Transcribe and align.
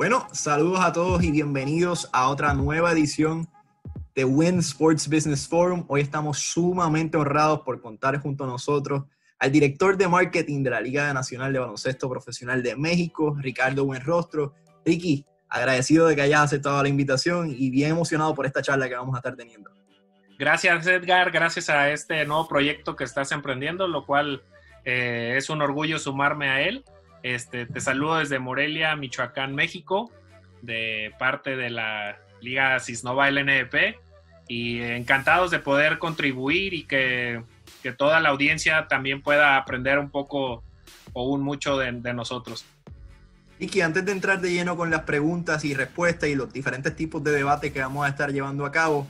Bueno, 0.00 0.26
saludos 0.32 0.80
a 0.80 0.94
todos 0.94 1.22
y 1.22 1.30
bienvenidos 1.30 2.08
a 2.14 2.30
otra 2.30 2.54
nueva 2.54 2.90
edición 2.90 3.46
de 4.14 4.24
Win 4.24 4.60
Sports 4.60 5.06
Business 5.06 5.46
Forum. 5.46 5.84
Hoy 5.88 6.00
estamos 6.00 6.38
sumamente 6.38 7.18
honrados 7.18 7.60
por 7.66 7.82
contar 7.82 8.18
junto 8.18 8.44
a 8.44 8.46
nosotros 8.46 9.04
al 9.38 9.52
director 9.52 9.98
de 9.98 10.08
marketing 10.08 10.62
de 10.62 10.70
la 10.70 10.80
Liga 10.80 11.12
Nacional 11.12 11.52
de 11.52 11.58
Baloncesto 11.58 12.08
Profesional 12.08 12.62
de 12.62 12.76
México, 12.76 13.36
Ricardo 13.38 13.84
Buenrostro. 13.84 14.54
Ricky, 14.86 15.26
agradecido 15.50 16.06
de 16.06 16.16
que 16.16 16.22
hayas 16.22 16.44
aceptado 16.44 16.82
la 16.82 16.88
invitación 16.88 17.54
y 17.54 17.68
bien 17.68 17.90
emocionado 17.90 18.34
por 18.34 18.46
esta 18.46 18.62
charla 18.62 18.88
que 18.88 18.94
vamos 18.94 19.14
a 19.14 19.18
estar 19.18 19.36
teniendo. 19.36 19.70
Gracias 20.38 20.86
Edgar, 20.86 21.30
gracias 21.30 21.68
a 21.68 21.90
este 21.90 22.24
nuevo 22.24 22.48
proyecto 22.48 22.96
que 22.96 23.04
estás 23.04 23.32
emprendiendo, 23.32 23.86
lo 23.86 24.06
cual 24.06 24.42
eh, 24.82 25.34
es 25.36 25.50
un 25.50 25.60
orgullo 25.60 25.98
sumarme 25.98 26.48
a 26.48 26.62
él. 26.62 26.86
Este, 27.22 27.66
te 27.66 27.80
saludo 27.80 28.18
desde 28.18 28.38
Morelia, 28.38 28.96
Michoacán, 28.96 29.54
México, 29.54 30.10
de 30.62 31.12
parte 31.18 31.56
de 31.56 31.70
la 31.70 32.18
Liga 32.40 32.78
Cisnova 32.80 33.30
LNP 33.30 33.98
y 34.48 34.80
encantados 34.80 35.50
de 35.50 35.58
poder 35.58 35.98
contribuir 35.98 36.74
y 36.74 36.84
que, 36.84 37.42
toda 37.96 38.20
la 38.20 38.28
audiencia 38.28 38.88
también 38.88 39.22
pueda 39.22 39.56
aprender 39.56 39.98
un 39.98 40.10
poco 40.10 40.62
o 41.12 41.28
un 41.28 41.42
mucho 41.42 41.78
de, 41.78 41.92
de 41.92 42.12
nosotros. 42.12 42.64
Y 43.58 43.68
que 43.68 43.82
antes 43.82 44.04
de 44.04 44.12
entrar 44.12 44.40
de 44.40 44.52
lleno 44.52 44.76
con 44.76 44.90
las 44.90 45.02
preguntas 45.02 45.64
y 45.64 45.74
respuestas 45.74 46.28
y 46.28 46.34
los 46.34 46.52
diferentes 46.52 46.94
tipos 46.96 47.22
de 47.22 47.30
debate 47.30 47.72
que 47.72 47.80
vamos 47.80 48.06
a 48.06 48.08
estar 48.08 48.32
llevando 48.32 48.66
a 48.66 48.72
cabo, 48.72 49.06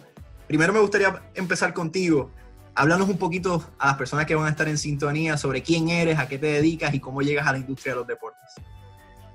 primero 0.47 0.73
me 0.73 0.81
gustaría 0.81 1.23
empezar 1.35 1.73
contigo. 1.73 2.31
Háblanos 2.81 3.11
un 3.11 3.19
poquito 3.19 3.63
a 3.79 3.89
las 3.89 3.97
personas 3.97 4.25
que 4.25 4.35
van 4.35 4.47
a 4.47 4.49
estar 4.49 4.67
en 4.67 4.79
sintonía 4.79 5.37
sobre 5.37 5.63
quién 5.63 5.91
eres, 5.91 6.19
a 6.19 6.27
qué 6.27 6.39
te 6.39 6.47
dedicas 6.47 6.95
y 6.95 6.99
cómo 6.99 7.21
llegas 7.21 7.47
a 7.47 7.53
la 7.53 7.59
industria 7.59 7.93
de 7.93 7.99
los 7.99 8.07
deportes. 8.07 8.55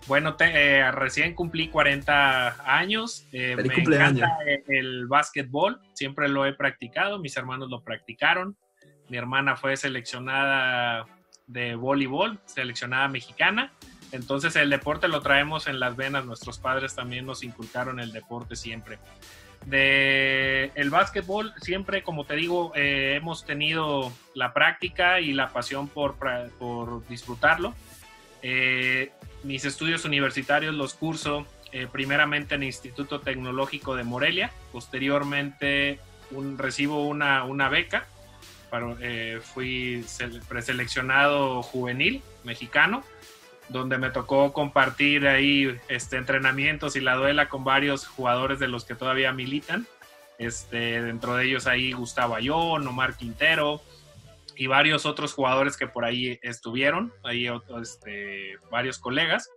Bueno, 0.07 0.35
eh, 0.39 0.89
recién 0.91 1.35
cumplí 1.35 1.67
40 1.67 2.55
años. 2.65 3.27
Eh, 3.31 3.55
me 3.55 3.71
encanta 3.71 4.39
el 4.67 5.05
básquetbol, 5.05 5.79
siempre 5.93 6.27
lo 6.27 6.47
he 6.47 6.53
practicado, 6.53 7.19
mis 7.19 7.37
hermanos 7.37 7.69
lo 7.69 7.83
practicaron. 7.83 8.57
Mi 9.09 9.17
hermana 9.17 9.55
fue 9.55 9.77
seleccionada 9.77 11.05
de 11.45 11.75
voleibol, 11.75 12.39
seleccionada 12.45 13.07
mexicana. 13.09 13.73
Entonces 14.11 14.55
el 14.55 14.71
deporte 14.71 15.07
lo 15.07 15.21
traemos 15.21 15.67
en 15.67 15.79
las 15.79 15.95
venas, 15.95 16.25
nuestros 16.25 16.57
padres 16.57 16.95
también 16.95 17.27
nos 17.27 17.43
inculcaron 17.43 17.99
el 17.99 18.11
deporte 18.11 18.55
siempre 18.55 18.97
de 19.65 20.71
el 20.75 20.89
básquetbol 20.89 21.53
siempre, 21.61 22.03
como 22.03 22.25
te 22.25 22.35
digo, 22.35 22.71
eh, 22.75 23.15
hemos 23.17 23.45
tenido 23.45 24.11
la 24.33 24.53
práctica 24.53 25.19
y 25.19 25.33
la 25.33 25.49
pasión 25.49 25.87
por, 25.87 26.15
por 26.59 27.07
disfrutarlo. 27.07 27.73
Eh, 28.41 29.11
mis 29.43 29.65
estudios 29.65 30.05
universitarios 30.05 30.75
los 30.75 30.93
curso 30.93 31.47
eh, 31.71 31.87
primeramente 31.91 32.55
en 32.55 32.61
el 32.61 32.67
Instituto 32.67 33.19
Tecnológico 33.21 33.95
de 33.95 34.03
Morelia, 34.03 34.51
posteriormente 34.71 35.99
un, 36.31 36.57
recibo 36.57 37.07
una, 37.07 37.43
una 37.43 37.69
beca, 37.69 38.05
para, 38.69 38.95
fui 39.41 40.03
preseleccionado 40.47 41.61
juvenil 41.63 42.21
mexicano 42.43 43.03
donde 43.69 43.97
me 43.97 44.09
tocó 44.09 44.53
compartir 44.53 45.27
ahí 45.27 45.77
este, 45.87 46.17
entrenamientos 46.17 46.95
y 46.95 47.01
la 47.01 47.15
duela 47.15 47.49
con 47.49 47.63
varios 47.63 48.07
jugadores 48.07 48.59
de 48.59 48.67
los 48.67 48.85
que 48.85 48.95
todavía 48.95 49.31
militan. 49.31 49.87
Este, 50.37 51.01
dentro 51.01 51.35
de 51.35 51.45
ellos 51.45 51.65
ahí 51.65 51.93
Gustavo 51.93 52.35
Ayón, 52.35 52.85
Omar 52.87 53.15
Quintero 53.15 53.81
y 54.57 54.67
varios 54.67 55.05
otros 55.05 55.33
jugadores 55.33 55.77
que 55.77 55.87
por 55.87 56.05
ahí 56.05 56.39
estuvieron, 56.41 57.13
ahí 57.23 57.47
este, 57.81 58.57
varios 58.71 58.99
colegas. 58.99 59.49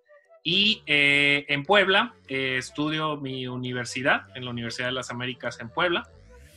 Y 0.43 0.83
eh, 0.87 1.45
en 1.49 1.65
Puebla 1.65 2.15
eh, 2.29 2.57
estudio 2.59 3.17
mi 3.17 3.47
universidad, 3.47 4.27
en 4.35 4.45
la 4.45 4.51
Universidad 4.51 4.87
de 4.87 4.93
las 4.93 5.11
Américas 5.11 5.61
en 5.61 5.69
Puebla. 5.69 6.09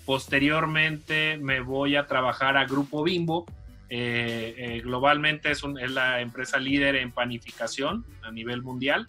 Posteriormente 0.06 1.38
me 1.38 1.60
voy 1.60 1.96
a 1.96 2.08
trabajar 2.08 2.58
a 2.58 2.66
Grupo 2.66 3.04
Bimbo, 3.04 3.46
eh, 3.94 4.56
eh, 4.58 4.80
globalmente 4.80 5.52
es, 5.52 5.64
la 5.64 6.22
empresa 6.22 6.58
líder 6.58 6.96
en 6.96 7.12
panificación 7.12 8.06
a 8.22 8.32
nivel 8.32 8.62
mundial, 8.62 9.06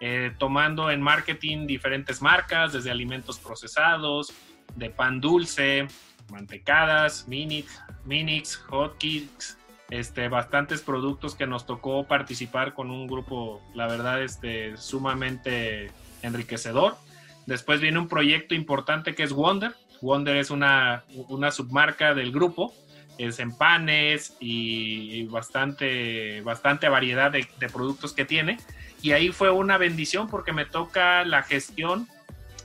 eh, 0.00 0.32
tomando 0.38 0.90
en 0.90 1.02
marketing 1.02 1.66
diferentes 1.66 2.22
marcas, 2.22 2.72
desde 2.72 2.90
alimentos 2.90 3.38
procesados, 3.38 4.32
de 4.74 4.88
pan 4.88 5.20
dulce, 5.20 5.86
mantecadas, 6.30 7.28
minix, 7.28 7.78
minix 8.06 8.56
hotcakes, 8.56 9.58
este, 9.90 10.28
bastantes 10.28 10.80
productos 10.80 11.34
que 11.34 11.46
nos 11.46 11.66
tocó 11.66 12.08
participar 12.08 12.72
con 12.72 12.90
un 12.90 13.06
grupo, 13.06 13.60
la 13.74 13.86
verdad, 13.86 14.22
este, 14.22 14.78
sumamente 14.78 15.90
enriquecedor. 16.22 16.96
Después 17.44 17.82
viene 17.82 17.98
un 17.98 18.08
proyecto 18.08 18.54
importante 18.54 19.14
que 19.14 19.24
es 19.24 19.32
Wonder. 19.34 19.74
Wonder 20.00 20.38
es 20.38 20.50
una, 20.50 21.04
una 21.28 21.50
submarca 21.50 22.14
del 22.14 22.32
grupo 22.32 22.72
es 23.18 23.38
en 23.38 23.56
panes 23.56 24.36
y 24.40 25.24
bastante, 25.24 26.40
bastante 26.42 26.88
variedad 26.88 27.30
de, 27.30 27.46
productos 27.72 28.12
que 28.12 28.24
tiene. 28.24 28.58
Y 29.02 29.12
ahí 29.12 29.30
fue 29.30 29.50
una 29.50 29.78
bendición 29.78 30.28
porque 30.28 30.52
me 30.52 30.64
toca 30.64 31.24
la 31.24 31.42
gestión 31.42 32.08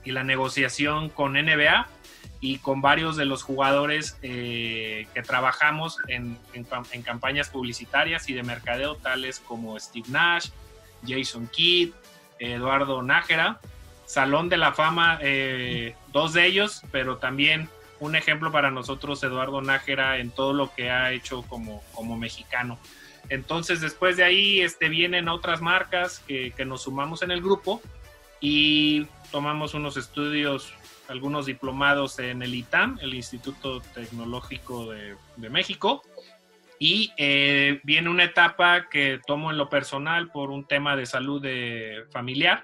y 0.04 0.12
la 0.12 0.24
negociación 0.24 1.10
con 1.10 1.34
NBA 1.34 1.88
y 2.40 2.60
con 2.60 2.82
varios 2.82 3.18
de 3.18 3.26
los 3.26 3.42
jugadores 3.42 4.18
eh, 4.22 5.08
que 5.14 5.24
trabajamos 5.24 5.98
en, 6.08 6.38
en, 6.54 7.02
campañas 7.02 7.50
publicitarias 7.50 8.30
y 8.30 8.34
de 8.34 8.44
mercadeo, 8.44 8.96
tales 8.96 9.40
como 9.40 9.80
Steve 9.80 10.08
Nash, 10.10 10.50
Jason 11.06 11.48
Kidd, 11.48 11.94
Eduardo 12.40 13.02
Nájera, 13.02 13.60
Salón 14.06 14.50
de 14.50 14.58
la 14.58 14.72
Fama, 14.72 15.18
eh, 15.22 15.96
dos 16.14 16.34
de 16.34 16.46
ellos, 16.46 16.84
pero 16.92 17.18
también 17.18 17.70
un 18.00 18.16
ejemplo 18.16 18.52
para 18.52 18.72
nosotros 18.72 19.24
Eduardo 19.24 19.62
Nájera 19.62 20.20
en 20.20 20.32
todo 20.32 20.54
lo 20.54 20.74
que 20.74 20.90
ha 20.90 21.12
hecho 21.12 21.44
como, 21.44 21.84
como 21.94 22.18
mexicano. 22.18 22.80
Entonces 23.30 23.82
después 23.82 24.18
de 24.18 24.24
ahí 24.24 24.62
este, 24.62 24.90
vienen 24.90 25.28
otras 25.28 25.62
marcas 25.62 26.20
que, 26.20 26.54
nos 26.66 26.84
sumamos 26.84 27.22
en 27.24 27.32
el 27.32 27.42
grupo 27.42 27.82
y 28.40 29.06
tomamos 29.32 29.74
unos 29.74 29.98
estudios, 29.98 30.74
algunos 31.08 31.46
diplomados 31.46 32.20
en 32.20 32.42
el 32.42 32.56
ITAM, 32.56 33.00
el 33.02 33.14
Instituto 33.14 33.82
Tecnológico 33.82 34.92
de, 34.92 35.50
México, 35.50 36.04
y 36.80 37.12
eh, 37.18 37.82
viene 37.84 38.10
una 38.10 38.26
etapa 38.26 38.88
que 38.90 39.20
tomo 39.26 39.50
en 39.52 39.58
lo 39.58 39.68
personal 39.68 40.30
por 40.30 40.52
un 40.52 40.66
tema 40.66 40.96
de 40.96 41.06
salud 41.06 41.42
de 41.42 42.06
familiar 42.12 42.64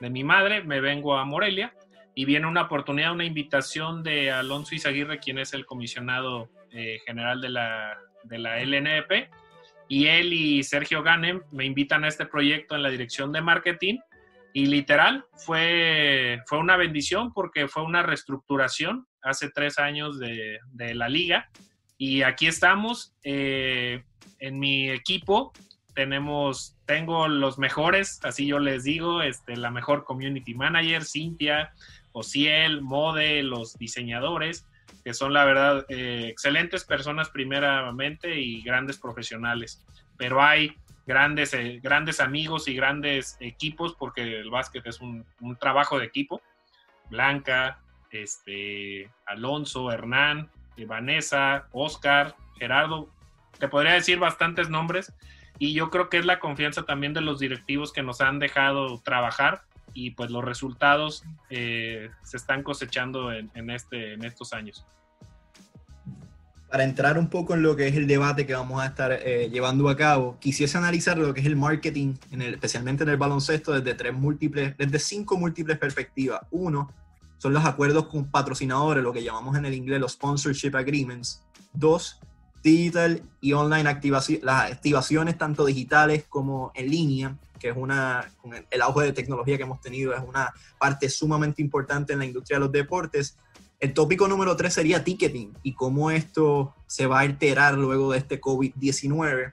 de 0.00 0.10
mi 0.10 0.22
madre, 0.22 0.62
me 0.62 0.80
vengo 0.80 1.16
a 1.16 1.24
Morelia 1.24 1.72
y 2.14 2.24
viene 2.24 2.46
una 2.46 2.62
oportunidad, 2.62 3.12
una 3.12 3.24
invitación 3.24 4.02
de 4.02 4.30
Alonso 4.30 4.74
Izaguirre, 4.74 5.18
quien 5.18 5.38
es 5.38 5.52
el 5.52 5.66
comisionado 5.66 6.48
eh, 6.70 7.00
general 7.06 7.40
de 7.40 7.48
la, 7.50 7.98
de 8.24 8.38
la 8.38 8.60
LNP, 8.60 9.30
y 9.88 10.06
él 10.06 10.32
y 10.32 10.62
Sergio 10.62 11.02
Ganem 11.02 11.42
me 11.50 11.64
invitan 11.64 12.04
a 12.04 12.08
este 12.08 12.26
proyecto 12.26 12.74
en 12.74 12.82
la 12.82 12.90
dirección 12.90 13.32
de 13.32 13.40
marketing, 13.40 13.98
y 14.52 14.66
literal 14.66 15.24
fue, 15.36 16.40
fue 16.46 16.58
una 16.58 16.76
bendición 16.76 17.32
porque 17.32 17.66
fue 17.66 17.82
una 17.82 18.02
reestructuración 18.02 19.06
hace 19.20 19.50
tres 19.50 19.78
años 19.78 20.18
de, 20.18 20.60
de 20.72 20.94
la 20.94 21.08
liga, 21.08 21.48
y 21.98 22.22
aquí 22.22 22.46
estamos, 22.46 23.14
eh, 23.22 24.04
en 24.38 24.58
mi 24.58 24.90
equipo 24.90 25.52
tenemos, 25.94 26.76
tengo 26.86 27.28
los 27.28 27.58
mejores, 27.58 28.20
así 28.24 28.46
yo 28.46 28.58
les 28.58 28.84
digo, 28.84 29.22
este, 29.22 29.56
la 29.56 29.70
mejor 29.70 30.04
community 30.04 30.54
manager, 30.54 31.04
Cintia, 31.04 31.72
Ociel, 32.14 32.80
Mode, 32.80 33.42
los 33.42 33.76
diseñadores, 33.76 34.66
que 35.04 35.12
son 35.12 35.32
la 35.32 35.44
verdad 35.44 35.84
eh, 35.88 36.28
excelentes 36.28 36.84
personas 36.84 37.28
primeramente 37.28 38.40
y 38.40 38.62
grandes 38.62 38.98
profesionales. 38.98 39.84
Pero 40.16 40.40
hay 40.40 40.76
grandes, 41.06 41.52
eh, 41.54 41.80
grandes 41.82 42.20
amigos 42.20 42.68
y 42.68 42.74
grandes 42.74 43.36
equipos 43.40 43.94
porque 43.98 44.40
el 44.40 44.48
básquet 44.48 44.86
es 44.86 45.00
un, 45.00 45.26
trabajo 45.58 45.98
de 45.98 46.06
equipo. 46.06 46.40
Blanca, 47.10 47.80
este, 48.12 49.10
Alonso, 49.26 49.90
Hernán, 49.90 50.50
eh, 50.76 50.86
Vanessa, 50.86 51.66
Oscar, 51.72 52.36
Gerardo, 52.58 53.10
te 53.58 53.66
podría 53.68 53.94
decir 53.94 54.20
bastantes 54.20 54.70
nombres 54.70 55.12
y 55.58 55.74
yo 55.74 55.90
creo 55.90 56.08
que 56.08 56.18
es 56.18 56.24
la 56.24 56.38
confianza 56.38 56.84
también 56.84 57.12
de 57.12 57.20
los 57.22 57.40
directivos 57.40 57.92
que 57.92 58.04
nos 58.04 58.20
han 58.20 58.38
dejado 58.38 59.00
trabajar 59.00 59.62
y 59.92 60.10
pues 60.10 60.30
los 60.30 60.44
resultados 60.44 61.24
eh, 61.50 62.10
se 62.22 62.36
están 62.36 62.62
cosechando 62.62 63.32
en, 63.32 63.70
este, 63.70 64.14
en 64.14 64.24
estos 64.24 64.52
años. 64.52 64.84
Para 66.70 66.84
entrar 66.84 67.18
un 67.18 67.28
poco 67.28 67.54
en 67.54 67.62
lo 67.62 67.76
que 67.76 67.86
es 67.86 67.94
el 67.94 68.06
debate 68.06 68.46
que 68.46 68.54
vamos 68.54 68.82
a 68.82 68.86
estar 68.86 69.12
eh, 69.12 69.48
llevando 69.50 69.88
a 69.88 69.96
cabo, 69.96 70.38
quisiese 70.40 70.76
analizar 70.76 71.16
lo 71.16 71.32
que 71.32 71.40
es 71.40 71.46
el 71.46 71.54
marketing, 71.54 72.14
en 72.32 72.42
el, 72.42 72.54
especialmente 72.54 73.04
en 73.04 73.10
el 73.10 73.16
baloncesto, 73.16 73.72
desde 73.72 73.94
tres 73.94 74.12
múltiples, 74.12 74.76
desde 74.76 74.98
cinco 74.98 75.36
múltiples 75.36 75.78
perspectivas. 75.78 76.40
Uno, 76.50 76.92
son 77.38 77.52
los 77.52 77.64
acuerdos 77.64 78.06
con 78.06 78.24
patrocinadores, 78.30 79.04
lo 79.04 79.12
que 79.12 79.22
llamamos 79.22 79.56
en 79.56 79.66
el 79.66 79.74
inglés 79.74 80.00
los 80.00 80.12
sponsorship 80.12 80.74
agreements. 80.74 81.42
Dos, 81.72 82.18
digital 82.64 83.22
y 83.42 83.52
online 83.52 83.88
activación, 83.88 84.40
las 84.42 84.72
activaciones 84.72 85.36
tanto 85.36 85.66
digitales 85.66 86.24
como 86.28 86.72
en 86.74 86.90
línea, 86.90 87.36
que 87.60 87.68
es 87.68 87.76
una, 87.76 88.32
con 88.40 88.52
el 88.54 88.82
auge 88.82 89.04
de 89.04 89.12
tecnología 89.12 89.58
que 89.58 89.64
hemos 89.64 89.80
tenido, 89.80 90.14
es 90.14 90.22
una 90.26 90.52
parte 90.78 91.08
sumamente 91.10 91.60
importante 91.60 92.14
en 92.14 92.20
la 92.20 92.24
industria 92.24 92.56
de 92.56 92.64
los 92.64 92.72
deportes. 92.72 93.36
El 93.78 93.92
tópico 93.92 94.26
número 94.26 94.56
tres 94.56 94.72
sería 94.72 95.04
ticketing 95.04 95.52
y 95.62 95.74
cómo 95.74 96.10
esto 96.10 96.74
se 96.86 97.06
va 97.06 97.18
a 97.18 97.22
alterar 97.22 97.74
luego 97.74 98.12
de 98.12 98.18
este 98.18 98.40
COVID-19. 98.40 99.52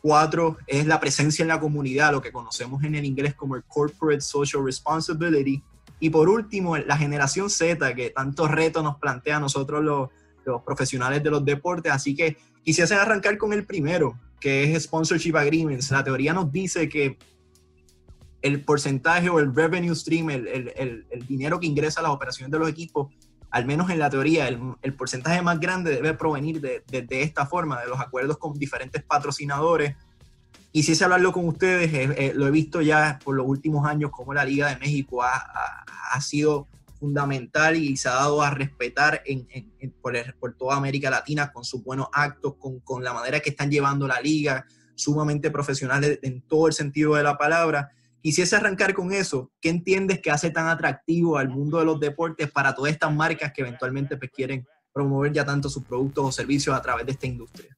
Cuatro 0.00 0.56
es 0.68 0.86
la 0.86 1.00
presencia 1.00 1.42
en 1.42 1.48
la 1.48 1.60
comunidad, 1.60 2.12
lo 2.12 2.22
que 2.22 2.32
conocemos 2.32 2.84
en 2.84 2.94
el 2.94 3.04
inglés 3.04 3.34
como 3.34 3.56
el 3.56 3.64
Corporate 3.64 4.20
Social 4.20 4.64
Responsibility. 4.64 5.62
Y 5.98 6.10
por 6.10 6.28
último, 6.28 6.78
la 6.78 6.96
generación 6.96 7.50
Z, 7.50 7.94
que 7.94 8.10
tantos 8.10 8.50
retos 8.50 8.82
nos 8.84 8.98
plantea 8.98 9.36
a 9.36 9.40
nosotros 9.40 9.84
los, 9.84 10.08
los 10.50 10.62
profesionales 10.62 11.22
de 11.22 11.30
los 11.30 11.44
deportes. 11.44 11.92
Así 11.92 12.14
que 12.14 12.36
quisiese 12.62 12.94
arrancar 12.94 13.38
con 13.38 13.52
el 13.52 13.64
primero, 13.64 14.18
que 14.40 14.74
es 14.74 14.84
Sponsorship 14.84 15.36
Agreements. 15.36 15.90
La 15.90 16.04
teoría 16.04 16.32
nos 16.32 16.50
dice 16.50 16.88
que 16.88 17.18
el 18.42 18.64
porcentaje 18.64 19.28
o 19.28 19.38
el 19.38 19.54
revenue 19.54 19.94
stream, 19.94 20.30
el, 20.30 20.48
el, 20.48 21.06
el, 21.10 21.26
dinero 21.26 21.60
que 21.60 21.66
ingresa 21.66 22.00
a 22.00 22.02
las 22.02 22.12
operaciones 22.12 22.50
de 22.50 22.58
los 22.58 22.68
equipos, 22.68 23.12
al 23.50 23.66
menos 23.66 23.90
en 23.90 23.98
la 23.98 24.08
teoría, 24.08 24.48
el, 24.48 24.94
porcentaje 24.94 25.42
más 25.42 25.60
grande 25.60 25.90
debe 25.90 26.14
provenir 26.14 26.60
de, 26.60 26.82
de, 26.86 27.22
esta 27.22 27.46
forma, 27.46 27.80
de 27.80 27.88
los 27.88 28.00
acuerdos 28.00 28.38
con 28.38 28.58
diferentes 28.58 29.02
patrocinadores. 29.02 29.96
Quisiese 30.72 31.04
hablarlo 31.04 31.32
con 31.32 31.48
ustedes, 31.48 31.92
eh, 31.92 32.14
eh, 32.16 32.32
lo 32.34 32.46
he 32.46 32.50
visto 32.50 32.80
ya 32.80 33.18
por 33.24 33.34
los 33.34 33.46
últimos 33.46 33.86
años, 33.86 34.10
como 34.12 34.32
la 34.32 34.44
Liga 34.44 34.68
de 34.68 34.76
México 34.76 35.22
ha, 35.22 35.34
ha, 35.34 35.84
ha 36.12 36.20
sido 36.20 36.68
fundamental 37.00 37.76
y 37.76 37.96
se 37.96 38.08
ha 38.08 38.12
dado 38.12 38.42
a 38.42 38.50
respetar 38.50 39.22
en, 39.24 39.48
por, 40.02 40.52
toda 40.52 40.76
América 40.76 41.10
Latina 41.10 41.50
con 41.50 41.64
sus 41.64 41.82
buenos 41.82 42.08
actos, 42.12 42.54
con, 42.84 43.02
la 43.02 43.14
manera 43.14 43.40
que 43.40 43.50
están 43.50 43.70
llevando 43.70 44.06
la 44.06 44.20
liga, 44.20 44.66
sumamente 44.94 45.50
profesionales 45.50 46.18
en 46.22 46.42
todo 46.42 46.68
el 46.68 46.74
sentido 46.74 47.14
de 47.14 47.22
la 47.22 47.38
palabra. 47.38 47.90
Quisiese 48.22 48.54
arrancar 48.54 48.92
con 48.92 49.12
eso. 49.12 49.50
¿Qué 49.62 49.70
entiendes 49.70 50.20
que 50.20 50.30
hace 50.30 50.50
tan 50.50 50.68
atractivo 50.68 51.38
al 51.38 51.48
mundo 51.48 51.78
de 51.78 51.86
los 51.86 51.98
deportes 51.98 52.50
para 52.50 52.74
todas 52.74 52.92
estas 52.92 53.12
marcas 53.12 53.50
que 53.54 53.62
eventualmente 53.62 54.18
pues, 54.18 54.30
quieren 54.30 54.66
promover 54.92 55.32
ya 55.32 55.44
tanto 55.44 55.70
sus 55.70 55.84
productos 55.84 56.24
o 56.26 56.32
servicios 56.32 56.76
a 56.76 56.82
través 56.82 57.06
de 57.06 57.12
esta 57.12 57.26
industria? 57.26 57.74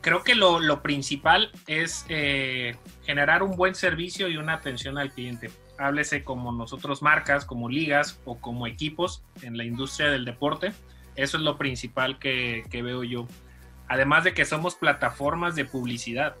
Creo 0.00 0.22
que 0.22 0.36
lo, 0.36 0.80
principal 0.80 1.50
es 1.66 2.06
eh, 2.08 2.76
generar 3.04 3.42
un 3.42 3.56
buen 3.56 3.74
servicio 3.74 4.28
y 4.28 4.36
una 4.36 4.54
atención 4.54 4.96
al 4.96 5.10
cliente 5.10 5.50
háblese 5.78 6.24
como 6.24 6.52
nosotros 6.52 7.02
marcas, 7.02 7.44
como 7.44 7.68
ligas 7.68 8.20
o 8.24 8.38
como 8.38 8.66
equipos 8.66 9.22
en 9.42 9.56
la 9.56 9.64
industria 9.64 10.10
del 10.10 10.24
deporte. 10.24 10.72
Eso 11.16 11.36
es 11.36 11.42
lo 11.42 11.56
principal 11.56 12.18
que, 12.18 12.64
veo 12.70 13.04
yo. 13.04 13.26
Además 13.88 14.24
de 14.24 14.34
que 14.34 14.44
somos 14.44 14.74
plataformas 14.74 15.54
de 15.54 15.64
publicidad. 15.64 16.36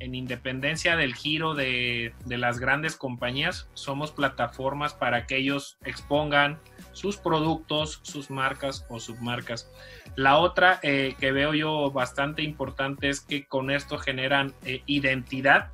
En 0.00 0.14
independencia 0.14 0.96
del 0.96 1.14
giro 1.14 1.54
de, 1.54 2.14
las 2.26 2.58
grandes 2.58 2.96
compañías, 2.96 3.68
somos 3.74 4.12
plataformas 4.12 4.92
para 4.92 5.26
que 5.26 5.36
ellos 5.36 5.78
expongan 5.84 6.58
sus 6.92 7.16
productos, 7.16 8.00
sus 8.02 8.30
marcas 8.30 8.86
o 8.88 8.98
submarcas. 8.98 9.70
La 10.16 10.36
otra 10.36 10.80
eh, 10.82 11.14
que 11.18 11.32
veo 11.32 11.54
yo 11.54 11.90
bastante 11.90 12.42
importante 12.42 13.08
es 13.08 13.20
que 13.20 13.46
con 13.46 13.70
esto 13.70 13.98
generan 13.98 14.52
eh, 14.64 14.82
identidad 14.86 15.70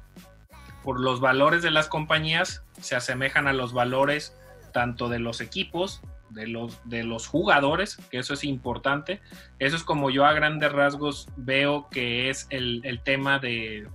por 0.82 1.00
los 1.00 1.20
valores 1.20 1.62
de 1.62 1.70
las 1.70 1.88
compañías 1.88 2.64
se 2.80 2.96
asemejan 2.96 3.46
a 3.46 3.52
los 3.52 3.72
valores 3.72 4.36
tanto 4.72 5.08
de 5.08 5.18
los 5.18 5.40
equipos, 5.40 6.02
de 6.30 6.46
los, 6.46 6.78
de 6.88 7.02
los 7.04 7.26
jugadores, 7.26 7.96
que 8.10 8.18
eso 8.18 8.34
es 8.34 8.44
importante. 8.44 9.20
Eso 9.58 9.76
es 9.76 9.82
como 9.82 10.10
yo 10.10 10.24
a 10.24 10.32
grandes 10.32 10.72
rasgos 10.72 11.28
veo 11.36 11.88
que 11.90 12.30
es 12.30 12.46
el, 12.50 12.82
el 12.84 13.02
tema 13.02 13.38
de, 13.38 13.88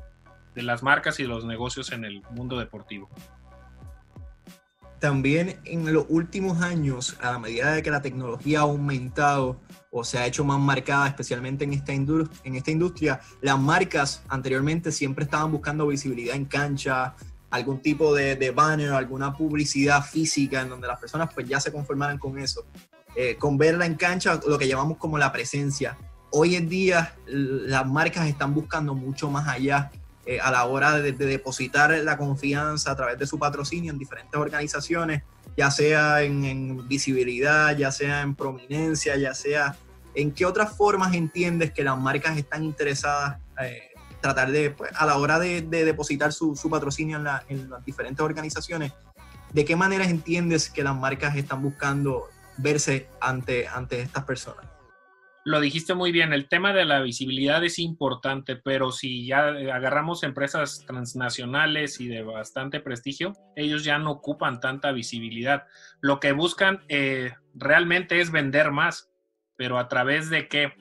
de 0.54 0.64
las 0.64 0.84
marcas 0.84 1.20
y 1.20 1.24
los 1.24 1.46
negocios 1.46 1.92
en 1.92 2.06
el 2.06 2.22
mundo 2.32 2.58
deportivo. 2.60 3.10
También 5.00 5.60
en 5.66 5.94
los 5.94 6.06
últimos 6.10 6.62
años, 6.62 7.18
a 7.22 7.38
medida 7.38 7.74
de 7.74 7.84
que 7.84 7.92
la 7.92 8.02
tecnología 8.02 8.60
ha 8.60 8.64
aumentado 8.64 9.60
o 9.92 10.04
se 10.04 10.18
ha 10.18 10.26
hecho 10.26 10.44
más 10.44 10.60
marcada, 10.60 11.08
especialmente 11.08 11.64
en 11.64 11.74
esta, 11.74 11.94
en 11.94 12.56
esta 12.56 12.72
industria, 12.72 13.20
las 13.42 13.60
marcas 13.60 14.24
anteriormente 14.30 14.92
siempre 14.92 15.26
estaban 15.26 15.52
buscando 15.52 15.86
visibilidad 15.88 16.36
en 16.36 16.46
cancha, 16.46 17.16
algún 17.50 17.82
tipo 17.82 18.14
de, 18.14 18.36
de, 18.36 18.52
banner, 18.52 18.92
alguna 18.92 19.34
publicidad 19.34 20.04
física 20.04 20.62
en 20.62 20.70
donde 20.70 20.88
las 20.88 21.00
personas 21.00 21.34
pues 21.34 21.48
ya 21.48 21.60
se 21.60 21.72
conformaran 21.72 22.18
con 22.18 22.38
eso. 22.40 22.66
Eh, 23.16 23.38
con 23.38 23.58
verla 23.58 23.86
en 23.86 23.96
cancha, 23.96 24.42
lo 24.46 24.58
que 24.58 24.68
llamamos 24.68 24.98
como 24.98 25.18
la 25.18 25.32
presencia. 25.32 25.98
Hoy 26.32 26.56
en 26.56 26.68
día 26.68 27.16
las 27.28 27.88
marcas 27.88 28.28
están 28.28 28.54
buscando 28.54 28.94
mucho 28.94 29.30
más 29.30 29.48
allá 29.48 29.90
eh, 30.26 30.40
a 30.42 30.52
la 30.52 30.66
hora 30.66 31.00
de, 31.00 31.14
depositar 31.14 31.92
la 31.92 32.18
confianza 32.18 32.92
a 32.92 32.96
través 32.96 33.18
de 33.18 33.26
su 33.26 33.40
patrocinio 33.40 33.94
en 33.94 33.98
diferentes 33.98 34.38
organizaciones, 34.38 35.24
ya 35.56 35.72
sea 35.72 36.24
en, 36.24 36.86
visibilidad, 36.90 37.78
ya 37.78 37.90
sea 37.90 38.22
en 38.22 38.36
prominencia, 38.36 39.16
ya 39.16 39.34
sea 39.34 39.78
¿En 40.18 40.32
qué 40.32 40.46
otras 40.46 40.72
formas 40.72 41.14
entiendes 41.14 41.74
que 41.74 41.84
las 41.84 41.98
marcas 42.00 42.38
están 42.38 42.64
interesadas 42.64 43.38
eh, 43.62 43.92
tratar 44.26 44.52
de, 44.52 44.72
pues, 44.72 44.92
a 44.96 45.06
la 45.06 45.18
hora 45.18 45.38
de, 45.38 45.62
depositar 45.62 46.34
su, 46.34 46.58
patrocinio 46.70 47.18
en, 47.18 47.70
las 47.70 47.86
diferentes 47.86 48.22
organizaciones, 48.24 48.92
de 49.54 49.66
qué 49.66 49.76
maneras 49.76 50.10
entiendes 50.10 50.70
que 50.70 50.84
las 50.84 50.96
marcas 50.96 51.36
están 51.36 51.62
buscando 51.62 52.24
verse 52.58 53.08
ante, 53.22 53.68
ante 53.68 54.02
estas 54.02 54.24
personas? 54.24 54.66
Lo 55.44 55.60
dijiste 55.60 55.94
muy 55.94 56.12
bien, 56.12 56.34
el 56.34 56.48
tema 56.48 56.74
de 56.74 56.86
la 56.86 57.02
visibilidad 57.02 57.64
es 57.64 57.78
importante, 57.78 58.56
pero 58.56 58.92
si 58.92 59.28
ya 59.28 59.50
agarramos 59.50 60.24
empresas 60.24 60.84
transnacionales 60.88 62.02
y 62.02 62.08
de 62.08 62.24
bastante 62.24 62.80
prestigio, 62.80 63.34
ellos 63.56 63.84
ya 63.84 64.00
no 64.00 64.10
ocupan 64.10 64.60
tanta 64.60 64.92
visibilidad. 64.92 65.66
Lo 66.02 66.20
que 66.20 66.32
buscan 66.32 66.84
eh, 66.90 67.34
realmente 67.54 68.22
es 68.22 68.32
vender 68.32 68.72
más 68.72 69.12
pero 69.56 69.78
a 69.78 69.88
través 69.88 70.30
de 70.30 70.48
qué? 70.48 70.74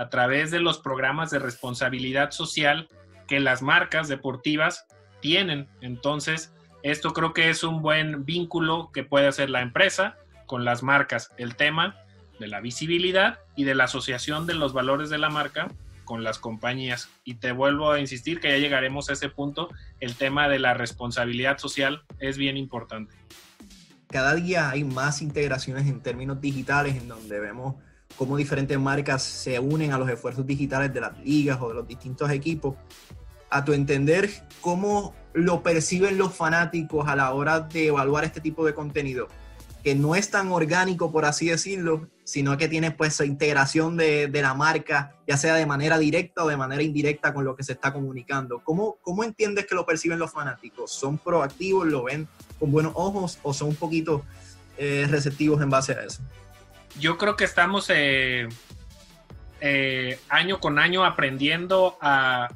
A 0.00 0.08
través 0.08 0.50
de 0.50 0.60
los 0.60 0.78
programas 0.78 1.30
de 1.30 1.38
responsabilidad 1.38 2.30
social 2.30 2.88
que 3.28 3.38
las 3.38 3.60
marcas 3.60 4.08
deportivas 4.08 4.86
tienen. 5.20 5.68
Entonces, 5.82 6.54
esto 6.82 7.12
creo 7.12 7.34
que 7.34 7.50
es 7.50 7.64
un 7.64 7.82
buen 7.82 8.24
vínculo 8.24 8.92
que 8.94 9.04
puede 9.04 9.26
hacer 9.26 9.50
la 9.50 9.60
empresa 9.60 10.16
con 10.46 10.64
las 10.64 10.82
marcas. 10.82 11.32
El 11.36 11.54
tema 11.54 11.96
de 12.38 12.48
la 12.48 12.62
visibilidad 12.62 13.40
y 13.56 13.64
de 13.64 13.74
la 13.74 13.84
asociación 13.84 14.46
de 14.46 14.54
los 14.54 14.72
valores 14.72 15.10
de 15.10 15.18
la 15.18 15.28
marca 15.28 15.68
con 16.06 16.24
las 16.24 16.38
compañías. 16.38 17.10
Y 17.22 17.34
te 17.34 17.52
vuelvo 17.52 17.92
a 17.92 18.00
insistir 18.00 18.40
que 18.40 18.48
ya 18.48 18.56
llegaremos 18.56 19.10
a 19.10 19.12
ese 19.12 19.28
punto. 19.28 19.68
El 20.00 20.16
tema 20.16 20.48
de 20.48 20.60
la 20.60 20.72
responsabilidad 20.72 21.58
social 21.58 22.04
es 22.20 22.38
bien 22.38 22.56
importante. 22.56 23.14
Cada 24.08 24.34
día 24.34 24.70
hay 24.70 24.82
más 24.82 25.20
integraciones 25.20 25.86
en 25.88 26.00
términos 26.00 26.40
digitales 26.40 26.96
en 26.96 27.06
donde 27.06 27.38
vemos 27.38 27.74
cómo 28.20 28.36
diferentes 28.36 28.78
marcas 28.78 29.22
se 29.22 29.58
unen 29.58 29.94
a 29.94 29.98
los 29.98 30.06
esfuerzos 30.10 30.46
digitales 30.46 30.92
de 30.92 31.00
las 31.00 31.18
ligas 31.20 31.58
o 31.58 31.68
de 31.68 31.74
los 31.76 31.88
distintos 31.88 32.30
equipos. 32.30 32.76
A 33.48 33.64
tu 33.64 33.72
entender, 33.72 34.28
¿cómo 34.60 35.14
lo 35.32 35.62
perciben 35.62 36.18
los 36.18 36.34
fanáticos 36.34 37.08
a 37.08 37.16
la 37.16 37.32
hora 37.32 37.60
de 37.60 37.86
evaluar 37.86 38.24
este 38.24 38.42
tipo 38.42 38.66
de 38.66 38.74
contenido? 38.74 39.26
Que 39.82 39.94
no 39.94 40.14
es 40.14 40.30
tan 40.30 40.52
orgánico, 40.52 41.10
por 41.10 41.24
así 41.24 41.48
decirlo, 41.48 42.10
sino 42.22 42.58
que 42.58 42.68
tiene 42.68 42.90
pues 42.90 43.18
integración 43.20 43.96
de, 43.96 44.26
de, 44.26 44.42
la 44.42 44.52
marca, 44.52 45.14
ya 45.26 45.38
sea 45.38 45.54
de 45.54 45.64
manera 45.64 45.96
directa 45.96 46.44
o 46.44 46.48
de 46.48 46.58
manera 46.58 46.82
indirecta 46.82 47.32
con 47.32 47.46
lo 47.46 47.56
que 47.56 47.64
se 47.64 47.72
está 47.72 47.90
comunicando. 47.90 48.62
¿Cómo, 48.62 48.98
¿Cómo 49.00 49.24
entiendes 49.24 49.64
que 49.64 49.74
lo 49.74 49.86
perciben 49.86 50.18
los 50.18 50.30
fanáticos? 50.30 50.92
¿Son 50.92 51.16
proactivos, 51.16 51.86
lo 51.86 52.04
ven 52.04 52.28
con 52.58 52.70
buenos 52.70 52.92
ojos 52.96 53.38
o 53.42 53.54
son 53.54 53.68
un 53.68 53.76
poquito 53.76 54.26
eh, 54.76 55.06
receptivos 55.08 55.62
en 55.62 55.70
base 55.70 55.92
a 55.92 56.04
eso? 56.04 56.20
Yo 56.98 57.18
creo 57.18 57.36
que 57.36 57.44
estamos 57.44 57.90
eh, 57.90 58.48
eh, 59.60 60.18
año 60.28 60.58
con 60.60 60.78
año 60.78 61.04
aprendiendo 61.04 61.98
a, 62.00 62.48